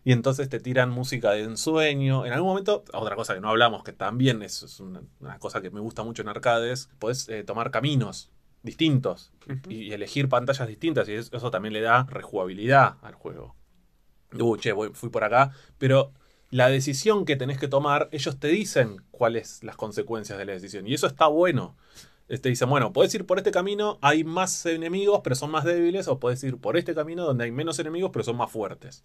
[0.06, 2.26] Y entonces te tiran música de ensueño.
[2.26, 5.62] En algún momento, otra cosa que no hablamos, que también es, es una, una cosa
[5.62, 8.30] que me gusta mucho en arcades, podés eh, tomar caminos
[8.62, 9.34] distintos
[9.70, 11.10] y, y elegir pantallas distintas.
[11.10, 13.56] Y es- eso también le da rejugabilidad al juego.
[14.40, 15.52] Uh, che, voy- fui por acá.
[15.80, 16.12] Pero
[16.52, 20.88] la decisión que tenés que tomar, ellos te dicen cuáles las consecuencias de la decisión.
[20.88, 21.76] Y eso está bueno.
[22.28, 25.64] Eh, Te dicen, bueno, podés ir por este camino, hay más enemigos, pero son más
[25.64, 29.04] débiles, o podés ir por este camino donde hay menos enemigos, pero son más fuertes.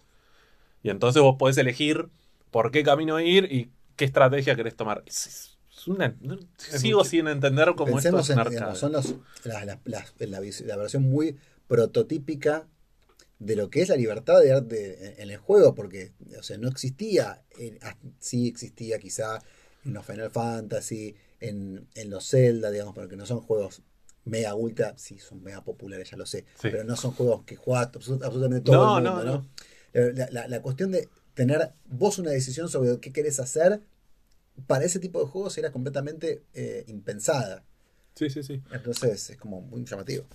[0.83, 2.09] Y entonces vos podés elegir
[2.49, 5.03] por qué camino ir y qué estrategia querés tomar.
[5.05, 9.15] Es- es- es una- no- sigo sin entender cómo esto es en, digamos, son los,
[9.43, 12.67] las- las- las- la, la versión muy prototípica
[13.39, 16.67] de lo que es la libertad de arte en el juego, porque o sea, no
[16.67, 19.39] existía, en- ah, sí existía quizá
[19.83, 23.81] en los Final Fantasy, en, en los Zelda, digamos, porque no son juegos
[24.25, 26.69] mega ultra, sí son mega populares, ya lo sé, Sí.
[26.69, 29.47] pero no son juegos que juega absolut- absolutamente todo No, el mundo, no, ¿no?
[29.93, 33.81] La, la- la cuestión de tener vos una decisión sobre qué querés hacer,
[34.67, 37.63] para ese tipo de juegos era completamente eh, impensada.
[38.15, 38.61] Sí, sí, sí.
[38.71, 40.25] Entonces es como muy llamativo.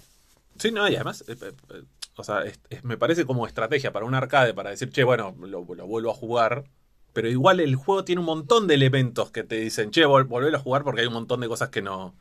[0.58, 1.82] Sí, no, y además, eh, eh, eh,
[2.16, 5.34] o sea, es- es- me parece como estrategia para un arcade, para decir, che, bueno,
[5.40, 6.64] lo, lo vuelvo a jugar.
[7.12, 10.56] Pero igual el juego tiene un montón de elementos que te dicen, che, vol volvelo
[10.58, 12.14] a jugar porque hay un montón de cosas que no,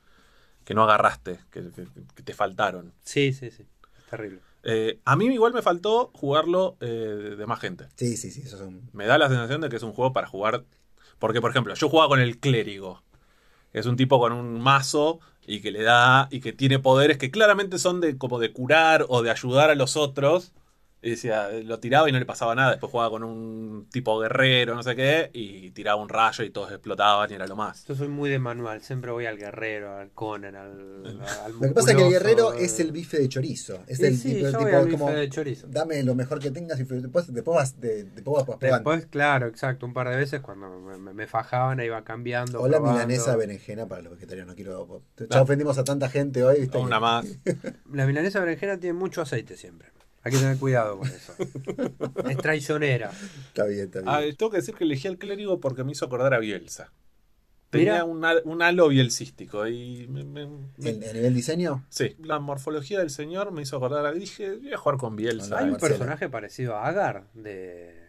[0.65, 2.93] que no agarraste, que, que- que te faltaron.
[3.03, 3.65] Sí, sí, sí.
[3.99, 4.39] Es terrible.
[4.67, 7.85] Eh, a mí igual me faltó jugarlo eh, de más gente.
[7.95, 8.89] Sí, sí, sí, eso es un...
[8.93, 10.65] Me da la sensación de que es un juego para jugar.
[11.19, 13.03] Porque, por ejemplo, yo jugaba con el clérigo.
[13.73, 16.27] Es un tipo con un mazo y que le da.
[16.31, 19.75] y que tiene poderes que claramente son de como de curar o de ayudar a
[19.75, 20.51] los otros.
[21.05, 22.71] Y decía, lo tiraba y no le pasaba nada.
[22.71, 26.71] Después jugaba con un tipo guerrero, no sé qué, y tiraba un rayo y todos
[26.71, 27.85] explotaban y era lo más.
[27.85, 31.05] Yo soy muy de manual, siempre voy al guerrero, al Conan, al,
[31.45, 32.65] al Lo que pasa es que el guerrero eh.
[32.65, 33.83] es el bife de chorizo.
[33.87, 35.67] Es Sí, el sí, tipo, yo tipo voy al como, bife de chorizo.
[35.69, 38.67] dame lo mejor que tengas y después, después vas, de, después vas probando.
[38.91, 42.59] Después, claro, exacto, un par de veces cuando me, me- me fajaban iba cambiando.
[42.61, 42.93] O la probando.
[43.05, 44.53] milanesa berenjena para los vegetarianos.
[44.53, 45.03] No quiero...
[45.29, 46.61] Ya ofendimos a tanta gente hoy.
[46.61, 46.77] ¿viste?
[46.79, 47.25] Una más.
[47.93, 49.89] La milanesa berenjena tiene mucho aceite siempre.
[50.25, 51.33] Hay que tener cuidado con eso.
[52.29, 53.11] es traicionera.
[53.47, 54.09] Está bien, está bien.
[54.13, 56.91] Ah, tengo que decir que elegí al clérigo porque me hizo acordar a Bielsa.
[57.69, 58.05] Tenía Mira.
[58.05, 61.85] un, un halo bielcístico y me- me- me- ¿En, en nivel diseño?
[61.89, 64.11] Sí, la morfología del señor me hizo acordar a...
[64.13, 65.57] Dije, voy a jugar con Bielsa.
[65.59, 65.89] Hay un Marcelo.
[65.95, 67.99] personaje parecido a Agar de.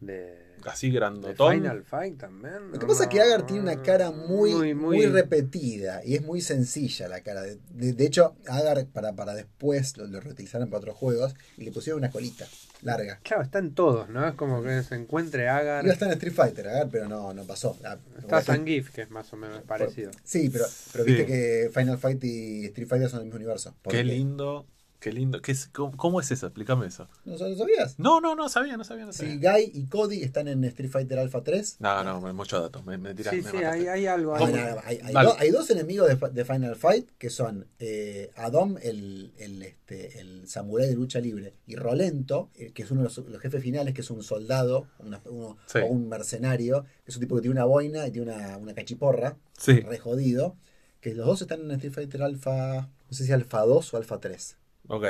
[0.00, 0.51] de.
[0.70, 1.54] Así grandotón.
[1.54, 2.70] Final Fight también.
[2.72, 6.22] Lo que pasa es que Agar tiene una cara muy, muy, muy, repetida y es
[6.22, 7.42] muy sencilla la cara.
[7.42, 11.64] De, de- de hecho, Agar para, para después lo, lo reutilizaron para otros juegos y
[11.64, 12.46] le pusieron una colita
[12.82, 13.20] larga.
[13.22, 14.26] Claro, está en todos, ¿no?
[14.26, 15.84] Es como que se encuentre Agar.
[15.84, 17.76] Iba a estar en Street Fighter, Agar, pero no, no pasó.
[17.84, 20.10] Ah, Está Zangief, que es más o menos parecido.
[20.24, 21.10] Sí, pero, pero Sí.
[21.10, 23.74] viste que Final Fight y Street Fighter son el mismo universo.
[23.88, 24.66] Qué lindo,
[25.02, 25.42] qué lindo.
[25.42, 26.46] ¿Qué es- cómo, cómo es eso?
[26.46, 27.08] Explícame eso.
[27.24, 27.98] ¿No lo sabías?
[27.98, 29.32] No, no, no sabía, no sabía, no sabía.
[29.32, 31.76] Si Guy y Cody están en Street Fighter Alpha 3.
[31.80, 32.82] No, no, mucho dato.
[32.84, 35.28] Me, me tirás, Sí, me sí, hay, hay algo hay, hay Dale.
[35.28, 40.48] do- hay dos enemigos de, Final Fight que son eh, Adom, el, el, este, el
[40.48, 43.94] samurái de lucha libre, y Rolento, eh, que es uno de los, los jefes finales,
[43.94, 45.78] que es un soldado una- uno- Sí.
[45.80, 48.74] o un mercenario, que es un tipo que tiene una boina y tiene una, una
[48.74, 49.80] cachiporra, Sí.
[49.80, 50.56] re jodido,
[51.00, 54.20] que los dos están en Street Fighter Alpha, no sé si Alpha 2 o Alpha
[54.20, 54.56] 3.
[54.88, 55.04] Ok.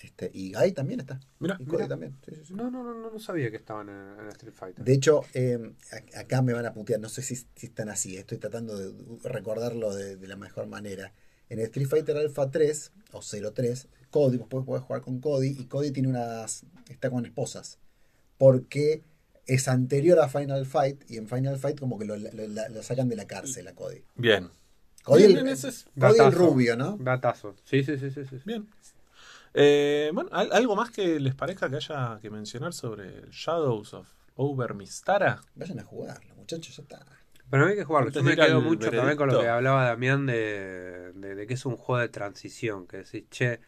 [0.00, 1.18] Este, y Guy también está.
[1.40, 1.56] Mira.
[1.58, 1.88] Y Cody Mira.
[1.88, 2.16] también.
[2.24, 2.54] sí, sí, sí.
[2.54, 4.84] No, no, no, no, no sabía que estaban en, en Street Fighter.
[4.84, 5.58] De hecho, eh,
[6.16, 8.92] acá me van a putear, no sé si, si están así, estoy tratando de
[9.28, 11.12] recordarlo de, de la mejor manera.
[11.48, 15.64] En Street Fighter Alpha 3 o 03, Cody, vos podés, podés jugar con Cody y
[15.66, 17.78] Cody tiene unas, está con esposas.
[18.36, 19.02] Porque
[19.46, 22.82] es anterior a Final Fight y en Final Fight como que lo, lo- lo- lo
[22.84, 24.04] sacan de la cárcel a Cody.
[24.14, 24.48] Bien.
[25.02, 26.38] Cody, Bien, el, bien, ese es- Cody el Datazo.
[26.38, 26.96] rubio, ¿no?
[26.98, 27.56] Datazo.
[27.64, 28.24] Sí, sí, sí, sí.
[28.28, 28.36] sí.
[28.44, 28.68] Bien.
[29.54, 34.08] Eh, bueno, ¿al- ¿algo más que les parezca que haya que mencionar sobre Shadows of,
[34.36, 35.40] Over Mistara.
[35.56, 37.04] Vayan a jugarlo, muchachos, ya está.
[37.50, 38.10] Pero hay que jugarlo.
[38.10, 41.64] Yo me quedo mucho también con lo que hablaba Damián de, de- de que es
[41.66, 42.86] un juego de transición.
[42.86, 43.60] Que decís, che,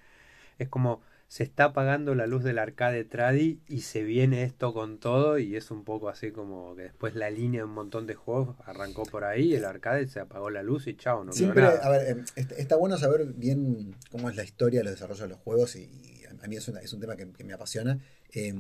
[0.59, 4.99] es como se está apagando la luz del arcade tradi y se viene esto con
[4.99, 8.17] todo y es un poco así como que después la línea de un montón de
[8.17, 11.87] juegos arrancó por ahí, el arcade se apagó la luz y chao, no Siempre, nada.
[11.87, 15.29] a ver, est- está bueno saber bien cómo es la historia de los desarrollos de
[15.29, 18.01] los juegos y, y a mí es, una- es un tema que, que me apasiona.
[18.33, 18.53] eh,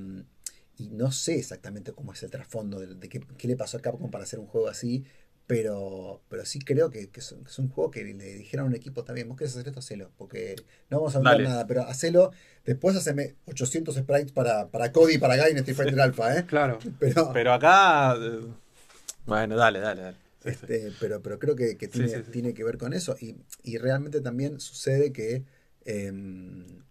[0.78, 3.80] y no sé exactamente cómo es el trasfondo de, de qué, qué le pasó a
[3.82, 5.04] Capcom para hacer un juego así,
[5.50, 8.68] pero, pero sí creo que, que es, que es un juego que le dijeron a
[8.68, 10.54] un equipo también, vos querés hacer esto, hacelo, porque
[10.90, 11.44] no vamos a hablar Dale.
[11.44, 12.30] nada, pero hacelo,
[12.64, 16.46] después haceme 800 sprites para, para Cody y para Guy en Street Fighter Alpha, ¿eh?
[16.46, 16.78] Claro.
[17.00, 18.14] Pero, Pero acá.
[18.16, 18.40] eh,
[19.26, 20.18] Bueno, dale, dale, dale.
[20.40, 20.66] Sí, sí.
[20.66, 22.30] Este, pero, pero creo que, que Sí, tiene, sí, sí.
[22.30, 23.16] tiene que ver con eso.
[23.20, 25.44] Y, y realmente también sucede que
[25.84, 26.84] em,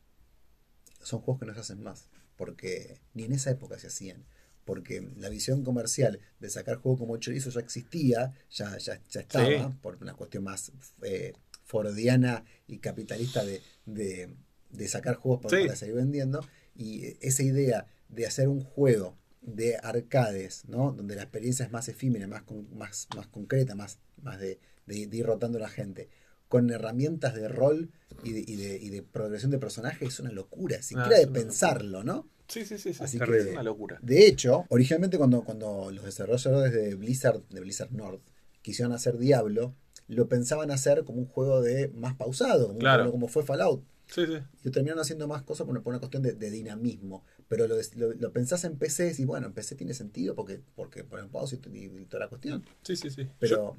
[1.01, 2.09] son juegos que no se hacen más.
[2.35, 4.25] Porque ni en esa época se hacían.
[4.69, 9.47] Porque la visión comercial de sacar juegos como chorizo ya existía, ya, ya, ya estaba,
[9.47, 9.77] Sí.
[9.81, 14.29] por una cuestión más eh, fordiana y capitalista de, de-
[14.69, 15.63] de sacar juegos para, Sí.
[15.65, 16.45] para seguir vendiendo.
[16.75, 20.91] Y esa idea de hacer un juego de arcades, ¿no?
[20.91, 25.07] Donde la experiencia es más efímera, más, con- más, más concreta, más, más de, de-
[25.07, 26.09] de ir rotando a la gente,
[26.47, 27.91] con herramientas de rol
[28.23, 31.27] y de, y de, y de progresión de personajes, es una locura, siquiera Ah, de
[31.27, 32.29] pensarlo, ¿no?
[32.49, 32.93] Sí, sí, sí.
[32.93, 33.03] sí.
[33.03, 33.97] Así es que- una locura.
[34.01, 38.21] De hecho, originalmente cuando, cuando los desarrolladores de Blizzard, de Blizzard North,
[38.61, 39.73] quisieron hacer Diablo,
[40.07, 43.03] lo pensaban hacer como un juego de más pausado, como, un Claro.
[43.03, 43.83] juego como fue Fallout.
[44.09, 44.39] Sí, sí.
[44.63, 47.23] Y terminaron haciendo más cosas por una, por una cuestión de, de dinamismo.
[47.47, 51.03] Pero lo, lo, lo pensás en PC y bueno, en PC tiene sentido porque, porque
[51.03, 52.63] por el pause y, y toda la cuestión.
[52.83, 53.27] Sí, sí, sí.
[53.39, 53.75] Pero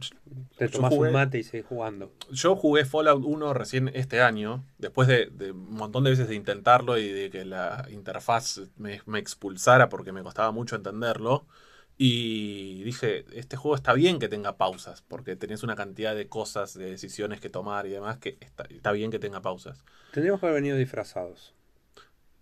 [0.56, 2.12] Te Yo tomas jugué- un mate y seguís jugando.
[2.30, 6.34] Yo jugué Fallout 1 recién este año, después de, de un montón de veces de
[6.34, 11.46] intentarlo y de que la interfaz me, me expulsara porque me costaba mucho entenderlo.
[12.02, 16.72] Y dije, este juego está bien que tenga pausas, porque tenés una cantidad de cosas,
[16.72, 19.84] de decisiones que tomar y demás, que está, está bien que tenga pausas.
[20.10, 21.52] Tendríamos que haber venido disfrazados.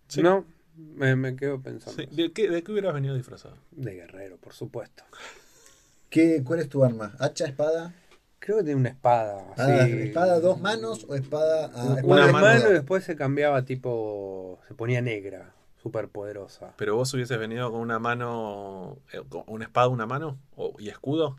[0.07, 0.23] Sí.
[0.23, 0.45] No,
[0.77, 2.01] me, me quedo pensando.
[2.01, 3.57] Sí, ¿De, qué, ¿De qué hubieras venido disfrazado?
[3.73, 5.03] De guerrero, por supuesto.
[6.09, 7.17] ¿qué, ¿cuál es tu arma?
[7.19, 7.93] ¿Hacha, espada?
[8.39, 9.41] Creo que tiene una espada.
[9.51, 9.93] ¿Espada, así.
[9.93, 12.47] espada a dos manos o espada a Una, espada de mano.
[12.47, 14.61] mano y después se cambiaba tipo.
[14.69, 15.53] Se ponía negra,
[15.89, 16.75] súper poderosa.
[16.77, 20.89] ¿Pero vos hubieses venido con una mano, eh, con una espada, una mano o, y
[20.89, 21.37] escudo?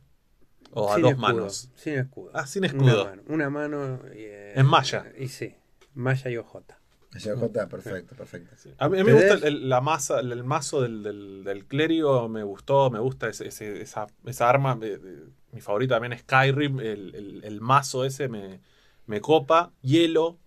[0.71, 1.69] ¿O a Sin dos escudo, manos?
[1.75, 2.31] Sin escudo.
[2.33, 3.05] Ah, sin Una escudo.
[3.05, 3.23] mano.
[3.27, 5.05] Una mano y, eh, En malla.
[5.17, 5.55] Y sí,
[5.93, 6.79] malla y ojota.
[7.23, 8.55] Jota, perfecto, perfecto.
[8.77, 11.65] A mí, a mí me gusta el, la masa, el, el mazo del, del, del
[11.65, 14.77] clérigo, me gustó, me gusta ese, ese- esa, esa arma.
[14.81, 18.61] eh, eh, mi favorita también es Skyrim, el, el- el mazo ese me,
[19.07, 19.73] me copa.
[19.81, 20.37] Hielo,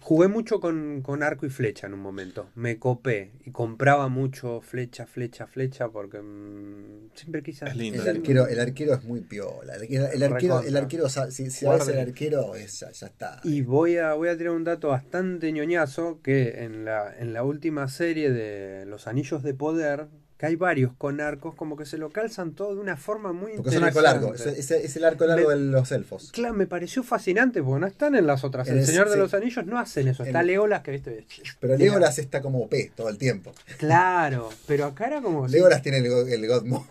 [0.00, 2.48] Jugué mucho con, con arco y flecha en un momento.
[2.54, 8.02] Me copé y compraba mucho flecha, flecha, flecha porque mm, siempre quise Es lindo.
[8.02, 9.74] El arquero, el arquero es muy piola.
[9.76, 13.40] El, el- el arquero, el arquero si, si sabes el arquero, es, ya, ya está.
[13.44, 17.42] Y voy a, voy a tirar un dato bastante ñoñazo que en la, en la
[17.44, 20.06] última serie de Los Anillos de Poder,
[20.38, 23.54] que hay varios con arcos, como que se lo calzan todo de una forma muy
[23.56, 24.26] Porque es un arco interesante.
[24.46, 26.30] largo, es, el arco largo Me- de los elfos.
[26.32, 28.68] Claro, me pareció fascinante porque no están en las otras.
[28.68, 30.22] El el- Señor de los Anillos no hacen eso.
[30.22, 31.26] Está Legolas que viste.
[31.58, 33.52] Pero Legolas está como OP todo el tiempo.
[33.78, 35.48] Claro, pero acá era como.
[35.48, 36.86] Legolas tiene el, el God Mode.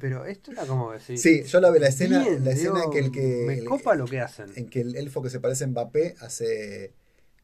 [0.00, 1.18] Pero esto era como decir.
[1.18, 3.44] Sí, yo la veo la escena, bien, la escena en que el que.
[3.48, 4.46] Me copa lo que hacen.
[4.54, 6.92] en que el elfo que se parece a Mbappé hace.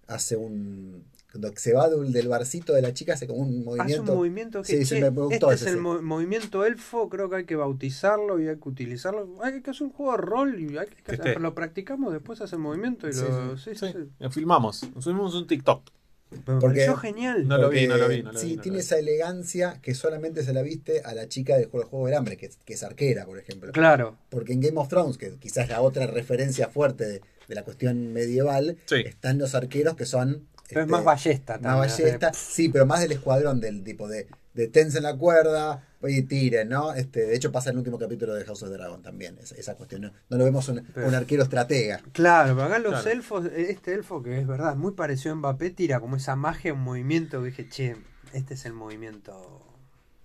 [0.06, 1.04] hace un.
[1.30, 4.12] Cuando se va del, del barcito de la chica hace como un Hace movimiento.
[4.12, 6.02] un movimiento que Sí, che, me gustó este ese, es el sí.
[6.02, 9.28] movimiento elfo, creo que hay que bautizarlo y hay que utilizarlo.
[9.42, 11.38] Hay que hacer un juego de rol y hay que esté.
[11.38, 13.56] lo practicamos, después hace el movimiento y Sí, lo.
[13.56, 14.08] Sí, sí, sí, sí.
[14.18, 15.82] lo filmamos, subimos un TikTok.
[16.30, 17.48] Pero me Porque- pareció genial.
[17.48, 18.80] No lo vi, no lo vi, no lo sí, vi, no lo tiene vi.
[18.82, 22.36] esa elegancia que solamente se la viste a la chica del juego, juego del hambre,
[22.36, 23.72] que, es- que es arquera, por ejemplo.
[23.72, 24.16] Claro.
[24.28, 27.64] Porque en Game of Thrones, que quizás es la otra referencia fuerte de, de la
[27.64, 28.96] cuestión medieval, Sí.
[29.04, 30.46] están los arqueros que son.
[30.70, 31.78] Pero es este, más ballesta más también.
[32.18, 36.68] ballesta, sí, pero más del escuadrón, del tipo de, de tensen la cuerda y tiren,
[36.70, 36.94] ¿no?
[36.94, 39.54] Este, de hecho pasa en el último capítulo de House of the Dragon también, esa,
[39.56, 40.00] esa cuestión.
[40.02, 42.00] No, no lo vemos un, Pero- un arquero estratega.
[42.12, 43.10] Claro, pero acá los Claro.
[43.10, 46.80] elfos, este elfo que es verdad, muy parecido a Mbappé, tira como esa magia, un
[46.80, 47.96] movimiento que dije, che,
[48.32, 49.66] este es el movimiento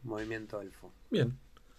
[0.03, 0.93] movimiento elfo.
[1.09, 1.37] Bien.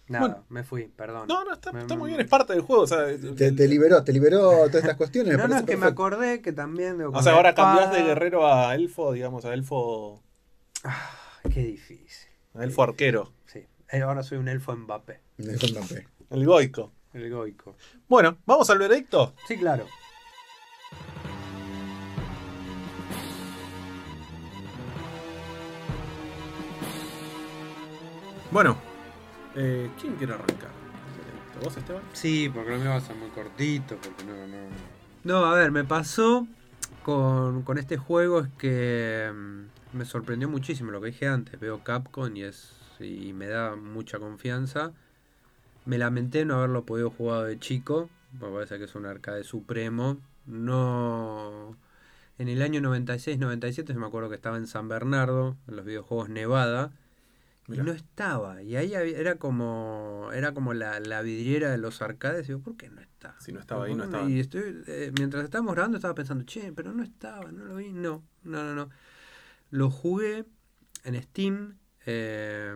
[0.09, 0.45] Nada, Bueno.
[0.49, 1.27] me fui, perdón.
[1.27, 2.83] No, no, está, Me- está muy bien, es parte del juego.
[2.83, 3.05] O sea,
[3.35, 5.37] Te, te liberó, te liberó todas estas cuestiones.
[5.37, 6.97] No, no, es que me acordé que también...
[6.97, 10.23] digo, o sea, ahora cambiás de espada- guerrero a elfo, digamos, a elfo,
[10.85, 11.11] Ah,
[11.53, 12.29] qué difícil.
[12.53, 16.07] a elfo arquero, Sí, eh, ahora soy un elfo Mbappé, Me dejó Mbappé.
[16.29, 16.93] el goico.
[17.13, 17.75] el goico.
[18.07, 19.33] Bueno, vamos al veredicto.
[19.47, 19.85] Sí, claro.
[28.51, 28.77] Bueno,
[29.57, 30.69] eh, ¿quién quiere arrancar?
[31.63, 32.03] ¿Vos, Esteban?
[32.13, 34.67] Sí, porque no me va a ser muy cortito, porque no, no.
[35.23, 36.47] No, a ver, me pasó
[37.03, 41.59] con, con este juego es que mm, me sorprendió muchísimo lo que dije antes.
[41.59, 44.91] Veo Capcom y es y me da mucha confianza.
[45.85, 50.17] Me lamenté no haberlo podido jugar de chico, me parece que es un arcade supremo.
[50.45, 51.75] No
[52.37, 56.91] en el año 96-97 me acuerdo que estaba en San Bernardo, en los videojuegos Nevada.
[57.67, 57.83] Mirá.
[57.83, 58.61] Y no estaba.
[58.63, 62.45] Y ahí había- era como era como la, la vidriera de los arcades.
[62.45, 63.35] Y digo, ¿por qué no está?
[63.39, 64.29] Si no estaba ahí, ¿Por no estaba.
[64.29, 67.91] Y estoy, eh, mientras estábamos grabando estaba pensando, che, pero no estaba, no lo vi.
[67.91, 68.89] No, no, no, no.
[69.69, 70.45] Lo jugué
[71.03, 71.77] en Steam.
[72.09, 72.73] eh,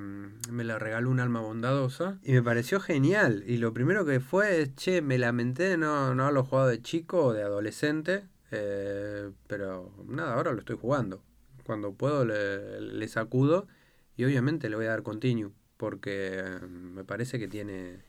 [0.52, 2.20] me la regaló un alma bondadosa.
[2.22, 3.46] Y me pareció genial.
[3.48, 6.82] Y lo primero que fue es, che, me lamenté de no, no haberlo jugado de
[6.82, 8.26] chico o de adolescente.
[8.52, 11.24] eh, pero nada, ahora lo estoy jugando.
[11.64, 13.68] Cuando puedo le, le sacudo.
[14.22, 15.50] Y obviamente le voy a dar continue.
[15.78, 18.04] Porque eh, me parece que tiene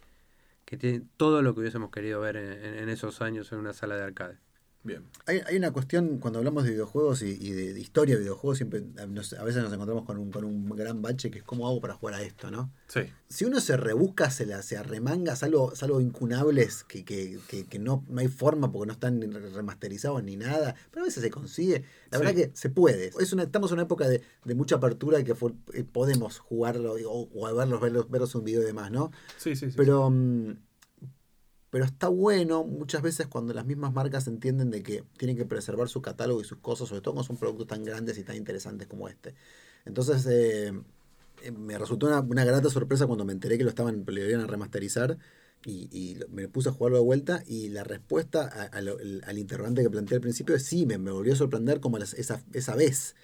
[0.67, 3.97] que tiene todo lo que hubiésemos querido ver en- en esos años en una sala
[3.97, 4.39] de arcade.
[4.85, 5.05] Bien.
[5.27, 8.59] Hay, hay una cuestión, cuando hablamos de videojuegos y, y de, de historia de videojuegos,
[8.59, 11.69] siempre nos- a veces nos encontramos con un, con un gran bache que es cómo
[11.69, 12.73] hago para jugar a esto, ¿no?
[12.89, 13.03] Sí.
[13.29, 17.79] Si uno se rebusca, se, la, se arremanga, salvo, salvo incunables que, que, que, que
[17.79, 19.21] no, no hay forma porque no están
[19.55, 21.85] remasterizados ni nada, pero a veces se consigue.
[22.11, 22.25] La Sí.
[22.25, 23.13] verdad que se puede.
[23.21, 26.39] Es una, estamos en una época de, de mucha apertura y que fue- eh, podemos
[26.41, 29.13] jugarlo o, o verlos, verlos, verlos un video y demás, ¿no?
[29.39, 29.75] Sí, sí, sí.
[29.77, 30.57] Pero, mm,
[31.73, 35.89] pero está bueno muchas veces cuando las mismas marcas entienden de que tienen que preservar
[35.89, 38.87] su catálogo y sus cosas, sobre todo cuando son productos tan grandes y tan interesantes
[38.87, 39.35] como este.
[39.87, 40.71] Entonces, eh,
[41.43, 44.43] eh, me resultó una, una grata sorpresa cuando me enteré que lo estaban, lo iban
[44.43, 45.17] a remasterizar
[45.65, 49.23] y, y me puse a jugarlo de vuelta y la respuesta a- a lo- el-
[49.25, 52.13] al interrogante que planteé al principio es sí, me, me volvió a sorprender como las-
[52.15, 53.17] esa, esa vez.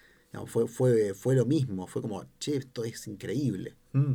[0.47, 4.15] Fue, fue, fue lo mismo, fue como, che, esto es increíble Mm.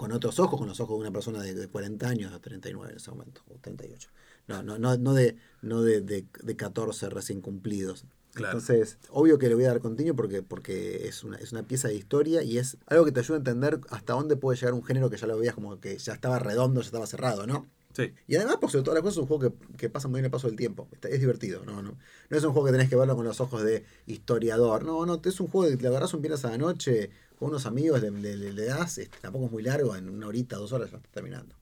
[0.00, 2.90] Con otros ojos, con los ojos de una persona de, de 40 años, o 39
[2.90, 4.08] en ese momento, o 38.
[4.48, 8.06] No, no, no, no de, no de, de, de 14 recién cumplidos.
[8.32, 8.56] Claro.
[8.56, 11.88] Entonces, obvio que le voy a dar continuo porque, porque es, una, es una pieza
[11.88, 14.82] de historia y es algo que te ayuda a entender hasta dónde puede llegar un
[14.82, 17.66] género que ya lo veías como que ya estaba redondo, ya estaba cerrado, ¿no?
[17.94, 18.14] Sí.
[18.26, 20.24] Y además, por sobre todas las cosas, es un juego que, que pasa muy bien
[20.24, 20.88] el paso del tiempo.
[21.02, 21.82] Es divertido, ¿no?
[21.82, 21.98] No,
[22.30, 24.82] no es un juego que tenés que verlo con los ojos de historiador.
[24.82, 27.10] No, no, es un juego que le agarras un viernes a la noche
[27.40, 30.26] con unos amigos, le, le- le- le das, este, tampoco es muy largo, en una
[30.28, 31.56] horita, dos horas ya está terminando.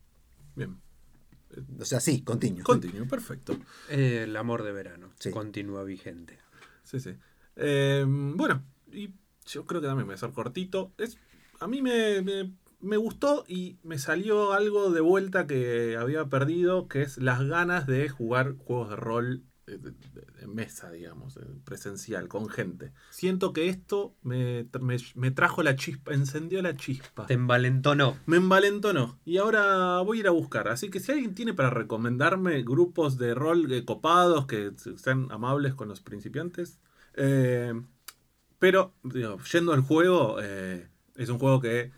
[0.57, 0.77] Bien.
[1.79, 2.65] O sea, sí, continuo.
[2.65, 3.57] Continuo, perfecto.
[3.89, 5.31] Eh, el amor de verano Sí.
[5.31, 6.39] continúa vigente.
[6.83, 7.15] Sí, sí.
[7.57, 9.11] Eh, bueno, y
[9.47, 10.93] yo creo que también me voy a ser cortito.
[10.99, 11.17] Es,
[11.61, 16.89] a mí me, me- me gustó y me salió algo de vuelta que había perdido,
[16.89, 19.43] que es las ganas de jugar juegos de rol
[19.77, 22.93] de mesa, digamos, presencial, con gente.
[23.11, 27.27] Siento que esto me, me, me trajo la chispa, encendió la chispa.
[27.27, 28.17] Te envalentonó.
[28.27, 29.19] Me envalentonó.
[29.25, 30.69] Y ahora voy a ir a buscar.
[30.69, 35.75] Así que si alguien tiene para recomendarme grupos de rol eh, copados que sean amables
[35.75, 36.81] con los principiantes.
[37.15, 37.75] eh,
[38.59, 41.93] pero, digo, yendo al juego, eh, es un juego que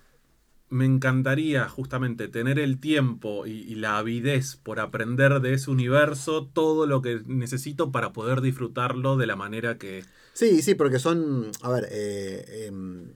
[0.70, 6.46] me encantaría justamente tener el tiempo y, y la avidez por aprender de ese universo
[6.46, 10.04] todo lo que necesito para poder disfrutarlo de la manera que...
[10.32, 13.12] Sí, sí, porque son, a ver, eh, em,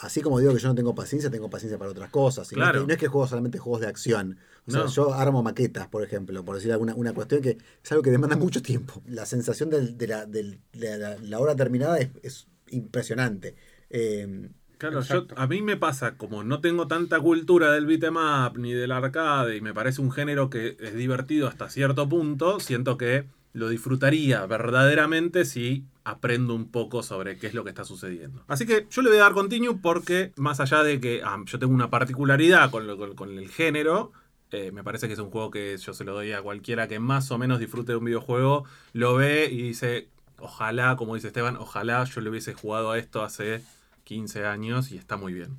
[0.00, 2.50] así como digo que yo no tengo paciencia, tengo paciencia para otras cosas.
[2.52, 2.80] Y no es Claro.
[2.82, 4.38] que- No, es que juego solamente juegos de acción.
[4.66, 4.86] O sea, No.
[4.88, 8.36] yo armo maquetas, por ejemplo, por decir alguna una cuestión que es algo que demanda
[8.36, 9.02] mucho tiempo.
[9.06, 13.56] La sensación de, la, de la, la hora terminada es, es impresionante.
[13.90, 14.48] Eh,
[14.78, 18.72] Claro, yo, a mí me pasa, como no tengo tanta cultura del beat'em up ni
[18.72, 23.24] del arcade y me parece un género que es divertido hasta cierto punto, siento que
[23.52, 28.42] lo disfrutaría verdaderamente si aprendo un poco sobre qué es lo que está sucediendo.
[28.48, 31.58] Así que yo le voy a dar continue porque más allá de que ah, yo
[31.58, 34.12] tengo una particularidad con, lo- con- con el género,
[34.50, 36.98] eh, me parece que es un juego que yo se lo doy a cualquiera que
[36.98, 40.08] más o menos disfrute de un videojuego, lo ve y dice,
[40.38, 43.62] ojalá, como dice Esteban, ojalá yo le hubiese jugado a esto hace
[44.04, 45.56] 15 años y está muy bien.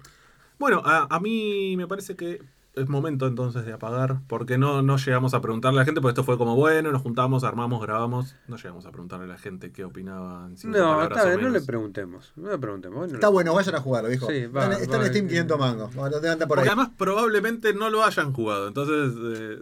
[0.59, 2.41] Bueno, a, a mí me parece que
[2.75, 6.11] es momento entonces de apagar, porque no, no llegamos a preguntarle a la gente, porque
[6.11, 9.71] esto fue como bueno, nos juntamos, armamos, grabamos, no llegamos a preguntarle a la gente
[9.71, 12.33] qué opinaba en cinco No, está bien, no le preguntemos.
[12.35, 12.97] No le preguntemos.
[12.97, 14.27] bueno, está bueno, vayan a jugarlo, viejo.
[14.27, 15.95] Sí, va, está va, en Steam eh, 500 mangos.
[15.95, 16.67] Bueno, te anda por ahí.
[16.67, 19.59] además probablemente no lo hayan jugado, entonces eh,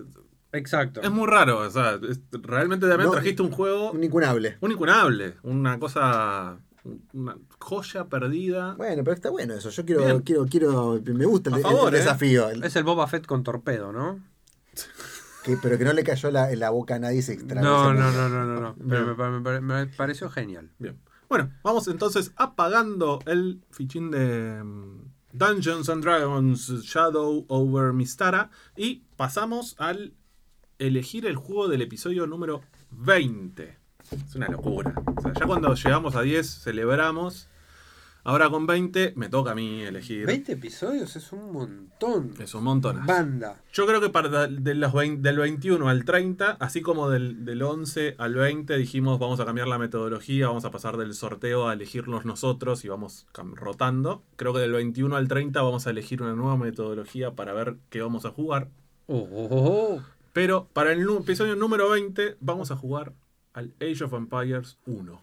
[0.54, 1.02] Exacto.
[1.02, 4.58] es muy raro, o sea, es- realmente también No, trajiste un juego, Un incunable.
[4.62, 6.58] un incunable, una cosa,
[7.14, 8.74] una joya perdida.
[8.76, 9.70] Bueno, pero está bueno eso.
[9.70, 10.20] Yo quiero, Bien.
[10.22, 11.98] quiero, quiero, me gusta el, favor, el ¿eh?
[12.04, 12.50] desafío.
[12.50, 14.20] Es el Boba Fett con torpedo, ¿no?
[15.44, 17.36] que- pero que no le cayó la, en la boca a nadie se.
[17.38, 18.76] No, ese no, no, no, no, no.
[18.88, 20.72] Pero me, me pare- me pareció genial.
[20.80, 20.98] Bien.
[21.30, 24.62] Bueno, vamos entonces apagando el fichín de,
[25.32, 28.50] Dungeons and Dragons Shadow over Mistara.
[28.78, 30.14] Y pasamos al
[30.80, 32.62] elegir el juego del episodio número
[32.92, 33.78] 20.
[34.14, 34.94] Es una locura.
[35.16, 37.48] O sea, ya cuando llegamos a 10 celebramos.
[38.26, 40.26] Ahora con 20 me toca a mí elegir.
[40.26, 42.34] 20 episodios es un montón.
[42.40, 43.06] Es un montón.
[43.06, 43.62] Banda.
[43.74, 47.62] Yo creo que para de los 20 del 21 al 30, así como del, del
[47.62, 51.74] 11 al 20, dijimos vamos a cambiar la metodología, vamos a pasar del sorteo a
[51.74, 54.24] elegirnos nosotros y vamos rotando.
[54.38, 58.02] Creo que del 21 al 30 vamos a elegir una nueva metodología para ver qué
[58.02, 58.70] vamos a jugar.
[59.08, 60.02] Oh, oh, oh, oh.
[60.32, 63.12] Pero para el episodio número 20 vamos a jugar
[63.54, 65.22] al Age of Empires 1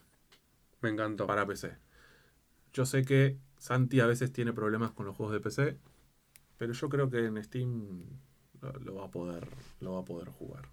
[0.83, 1.27] Me encantó.
[1.27, 1.77] para PC.
[2.73, 5.77] Yo sé que Santi a veces tiene problemas con los juegos de PC,
[6.57, 8.05] pero yo creo que en Steam
[8.61, 9.49] lo, lo va a poder
[9.81, 10.69] lo va a poder jugar.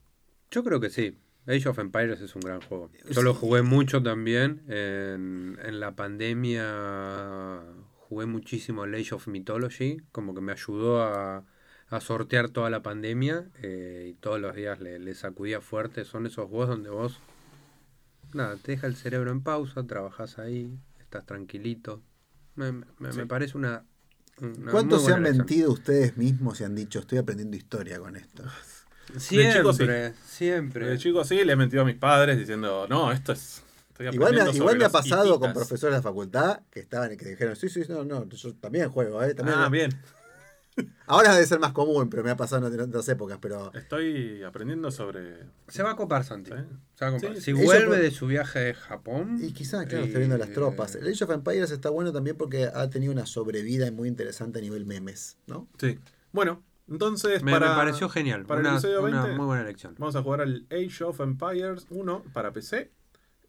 [0.51, 1.17] Yo creo que sí.
[1.47, 2.91] Age of Empires es un gran juego.
[3.09, 4.63] Yo lo jugué mucho también.
[4.67, 7.63] En, en la pandemia
[7.95, 10.01] jugué muchísimo el Age of Mythology.
[10.11, 11.45] Como que me ayudó a,
[11.89, 13.49] a sortear toda la pandemia.
[13.61, 16.03] eh, y todos los días le, le sacudía fuerte.
[16.05, 17.19] Son esos juegos donde vos...
[18.33, 22.01] Nada, te deja el cerebro en pausa, trabajas ahí, estás tranquilito.
[22.55, 23.85] Me, me- parece una...
[24.41, 25.47] una ¿Cuántos se han elección.
[25.47, 28.43] mentido ustedes mismos y han dicho, estoy aprendiendo historia con esto?
[29.17, 29.87] Siempre, chico, sí.
[30.25, 30.87] siempre.
[30.87, 33.63] De chico sí, le he mentido a mis padres diciendo, no, esto es...
[33.89, 35.67] estoy Igual me, aprendiendo igual me ha pasado con hititas".
[35.67, 38.89] profesores de la facultad que estaban y que dijeron, sí, sí, no, no, yo también
[38.89, 39.33] juego, ¿eh?
[39.33, 39.91] También Ah, bien.
[41.07, 43.73] Ahora debe ser más común, pero me ha pasado en otras épocas, pero...
[43.73, 45.37] Estoy aprendiendo sobre...
[45.67, 46.51] Se va a copar, Santi.
[46.51, 46.57] Sí.
[46.95, 47.35] Se va a copar.
[47.35, 49.37] Sí, si vuelve por- de su viaje de Japón.
[49.41, 50.95] Y quizás, claro, y- está viendo las tropas.
[50.95, 54.61] El Age of Empires está bueno también porque ha tenido una sobrevida muy interesante a
[54.61, 55.67] nivel memes, ¿no?
[55.79, 55.97] Sí.
[56.33, 57.69] Bueno, entonces Me, para...
[57.71, 58.45] me pareció genial.
[58.45, 59.95] para el una, episodio una 20, muy buena elección.
[59.97, 62.91] Vamos a jugar al Age of Empires 1 para PC.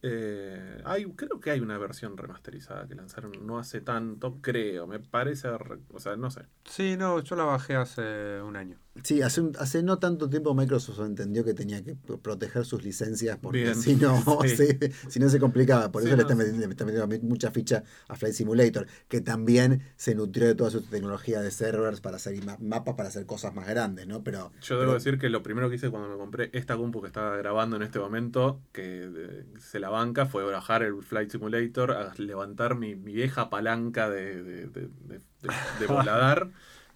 [0.03, 4.87] Eh, hay, creo que hay una versión remasterizada que lanzaron no hace tanto, creo.
[4.87, 6.43] Me parece, re- o sea, no sé.
[6.65, 8.79] Sí, no, yo la bajé hace un año.
[9.03, 12.83] Sí, hace, un- hace no tanto tiempo Microsoft entendió que tenía que pro- proteger sus
[12.85, 14.57] licencias porque si no, Sí.
[14.57, 15.91] se, si no se complicaba.
[15.93, 19.21] Por Sí, eso le está metiendo, le está metiendo mucha ficha a Flight Simulator, que
[19.21, 23.27] también se nutrió de toda su tecnología de servers para hacer ma- mapas para hacer
[23.27, 24.23] cosas más grandes, ¿no?
[24.25, 27.01] Pero Yo debo pero- decir que lo primero que hice cuando me compré esta compu
[27.01, 31.93] que estaba grabando en este momento, que se la banca, fue bajar el Flight Simulator,
[31.93, 35.21] a levantar mi, mi vieja palanca de- de- de
[35.89, 36.51] voladar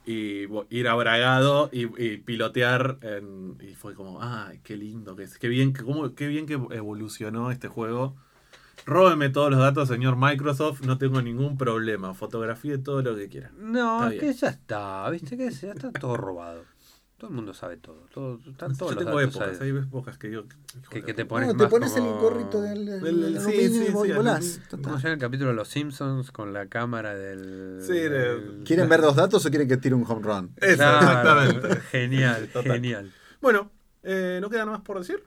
[0.07, 2.98] y ir abragado y, y pilotear.
[3.03, 6.46] en- y fue como, ay, qué lindo que es, qué bien, que, cómo, qué bien
[6.46, 8.16] que evolucionó este juego.
[8.84, 12.14] Róbeme todos los datos, señor Microsoft, no tengo ningún problema.
[12.14, 13.53] Fotografíe todo lo que quieran.
[13.59, 16.64] No, es que ya está, viste que ya está todo robado.
[17.23, 18.05] Todo el mundo sabe todo.
[18.12, 20.43] todo están todos Yo los tengo datos épocas, hay épocas que digo,
[20.81, 23.01] hijo Que, te pones No, te más pones el como- gorrito del, del,
[23.35, 24.57] Del- sí, sí, y sí, volás.
[24.59, 24.97] Ya ¿Cómo está.
[24.99, 27.79] se llama el capítulo de Los Simpsons con la cámara del...
[27.81, 30.51] Sí, de- del- ¿Quieren ver dos datos o quieren que tire un home run?
[30.61, 31.77] Exactamente.
[31.93, 32.73] Genial, Total.
[32.73, 33.12] genial.
[33.41, 33.70] Bueno,
[34.03, 35.23] eh, ¿no queda nada más por decir?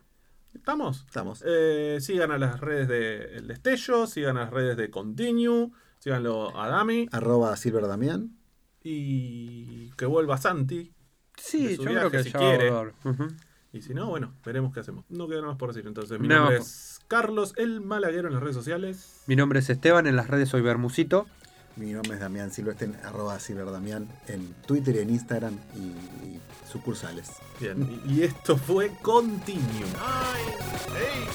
[0.53, 1.05] ¿Estamos?
[1.07, 1.43] Estamos.
[1.47, 6.59] Eh, sigan a las redes de El Destello, sigan a las redes de Continue, síganlo
[6.59, 8.35] a Dami Arroba Silver Damián.
[8.83, 10.91] y que vuelva Santi.
[11.37, 12.69] Sí, de yo su creo viaje, que si ya quiere.
[12.69, 12.95] va a volver.
[13.03, 13.27] Ujú.
[13.73, 15.03] Y si no, bueno, veremos qué hacemos.
[15.09, 15.85] No queda nada más por decir.
[15.87, 19.21] Entonces, mi No, nombre es Carlos el Malaguero en las redes sociales.
[19.27, 21.27] Mi nombre es Esteban, en las redes soy Bermusito.
[21.75, 25.79] Mi nombre es Damián Silvestre, arroba Silver Damián en Twitter y en Instagram y,
[26.25, 26.39] y
[26.71, 27.31] sucursales.
[27.59, 29.59] Bien, y, y esto fue Continue.
[29.59, 30.55] Nine,
[30.97, 31.29] eight,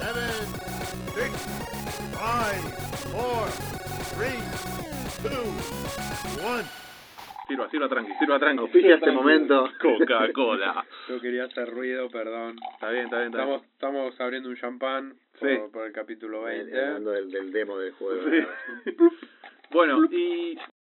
[0.00, 0.46] seven,
[1.14, 1.30] six,
[2.14, 2.62] five,
[3.12, 3.48] four,
[4.16, 4.40] three,
[5.22, 6.64] two, one.
[7.48, 8.60] Sirva, sirva tranqui, sirva tranqui.
[8.60, 9.70] Auspicia este momento.
[9.80, 10.84] Coca-Cola.
[11.08, 12.56] Yo quería hacer ruido, perdón.
[12.74, 13.60] Está bien, está bien, está bien.
[13.72, 15.56] estamos abriendo un champán por- Sí.
[15.72, 18.22] por el capítulo Hablando del, del demo del juego.
[18.30, 18.92] Sí.
[19.70, 20.56] Bueno, y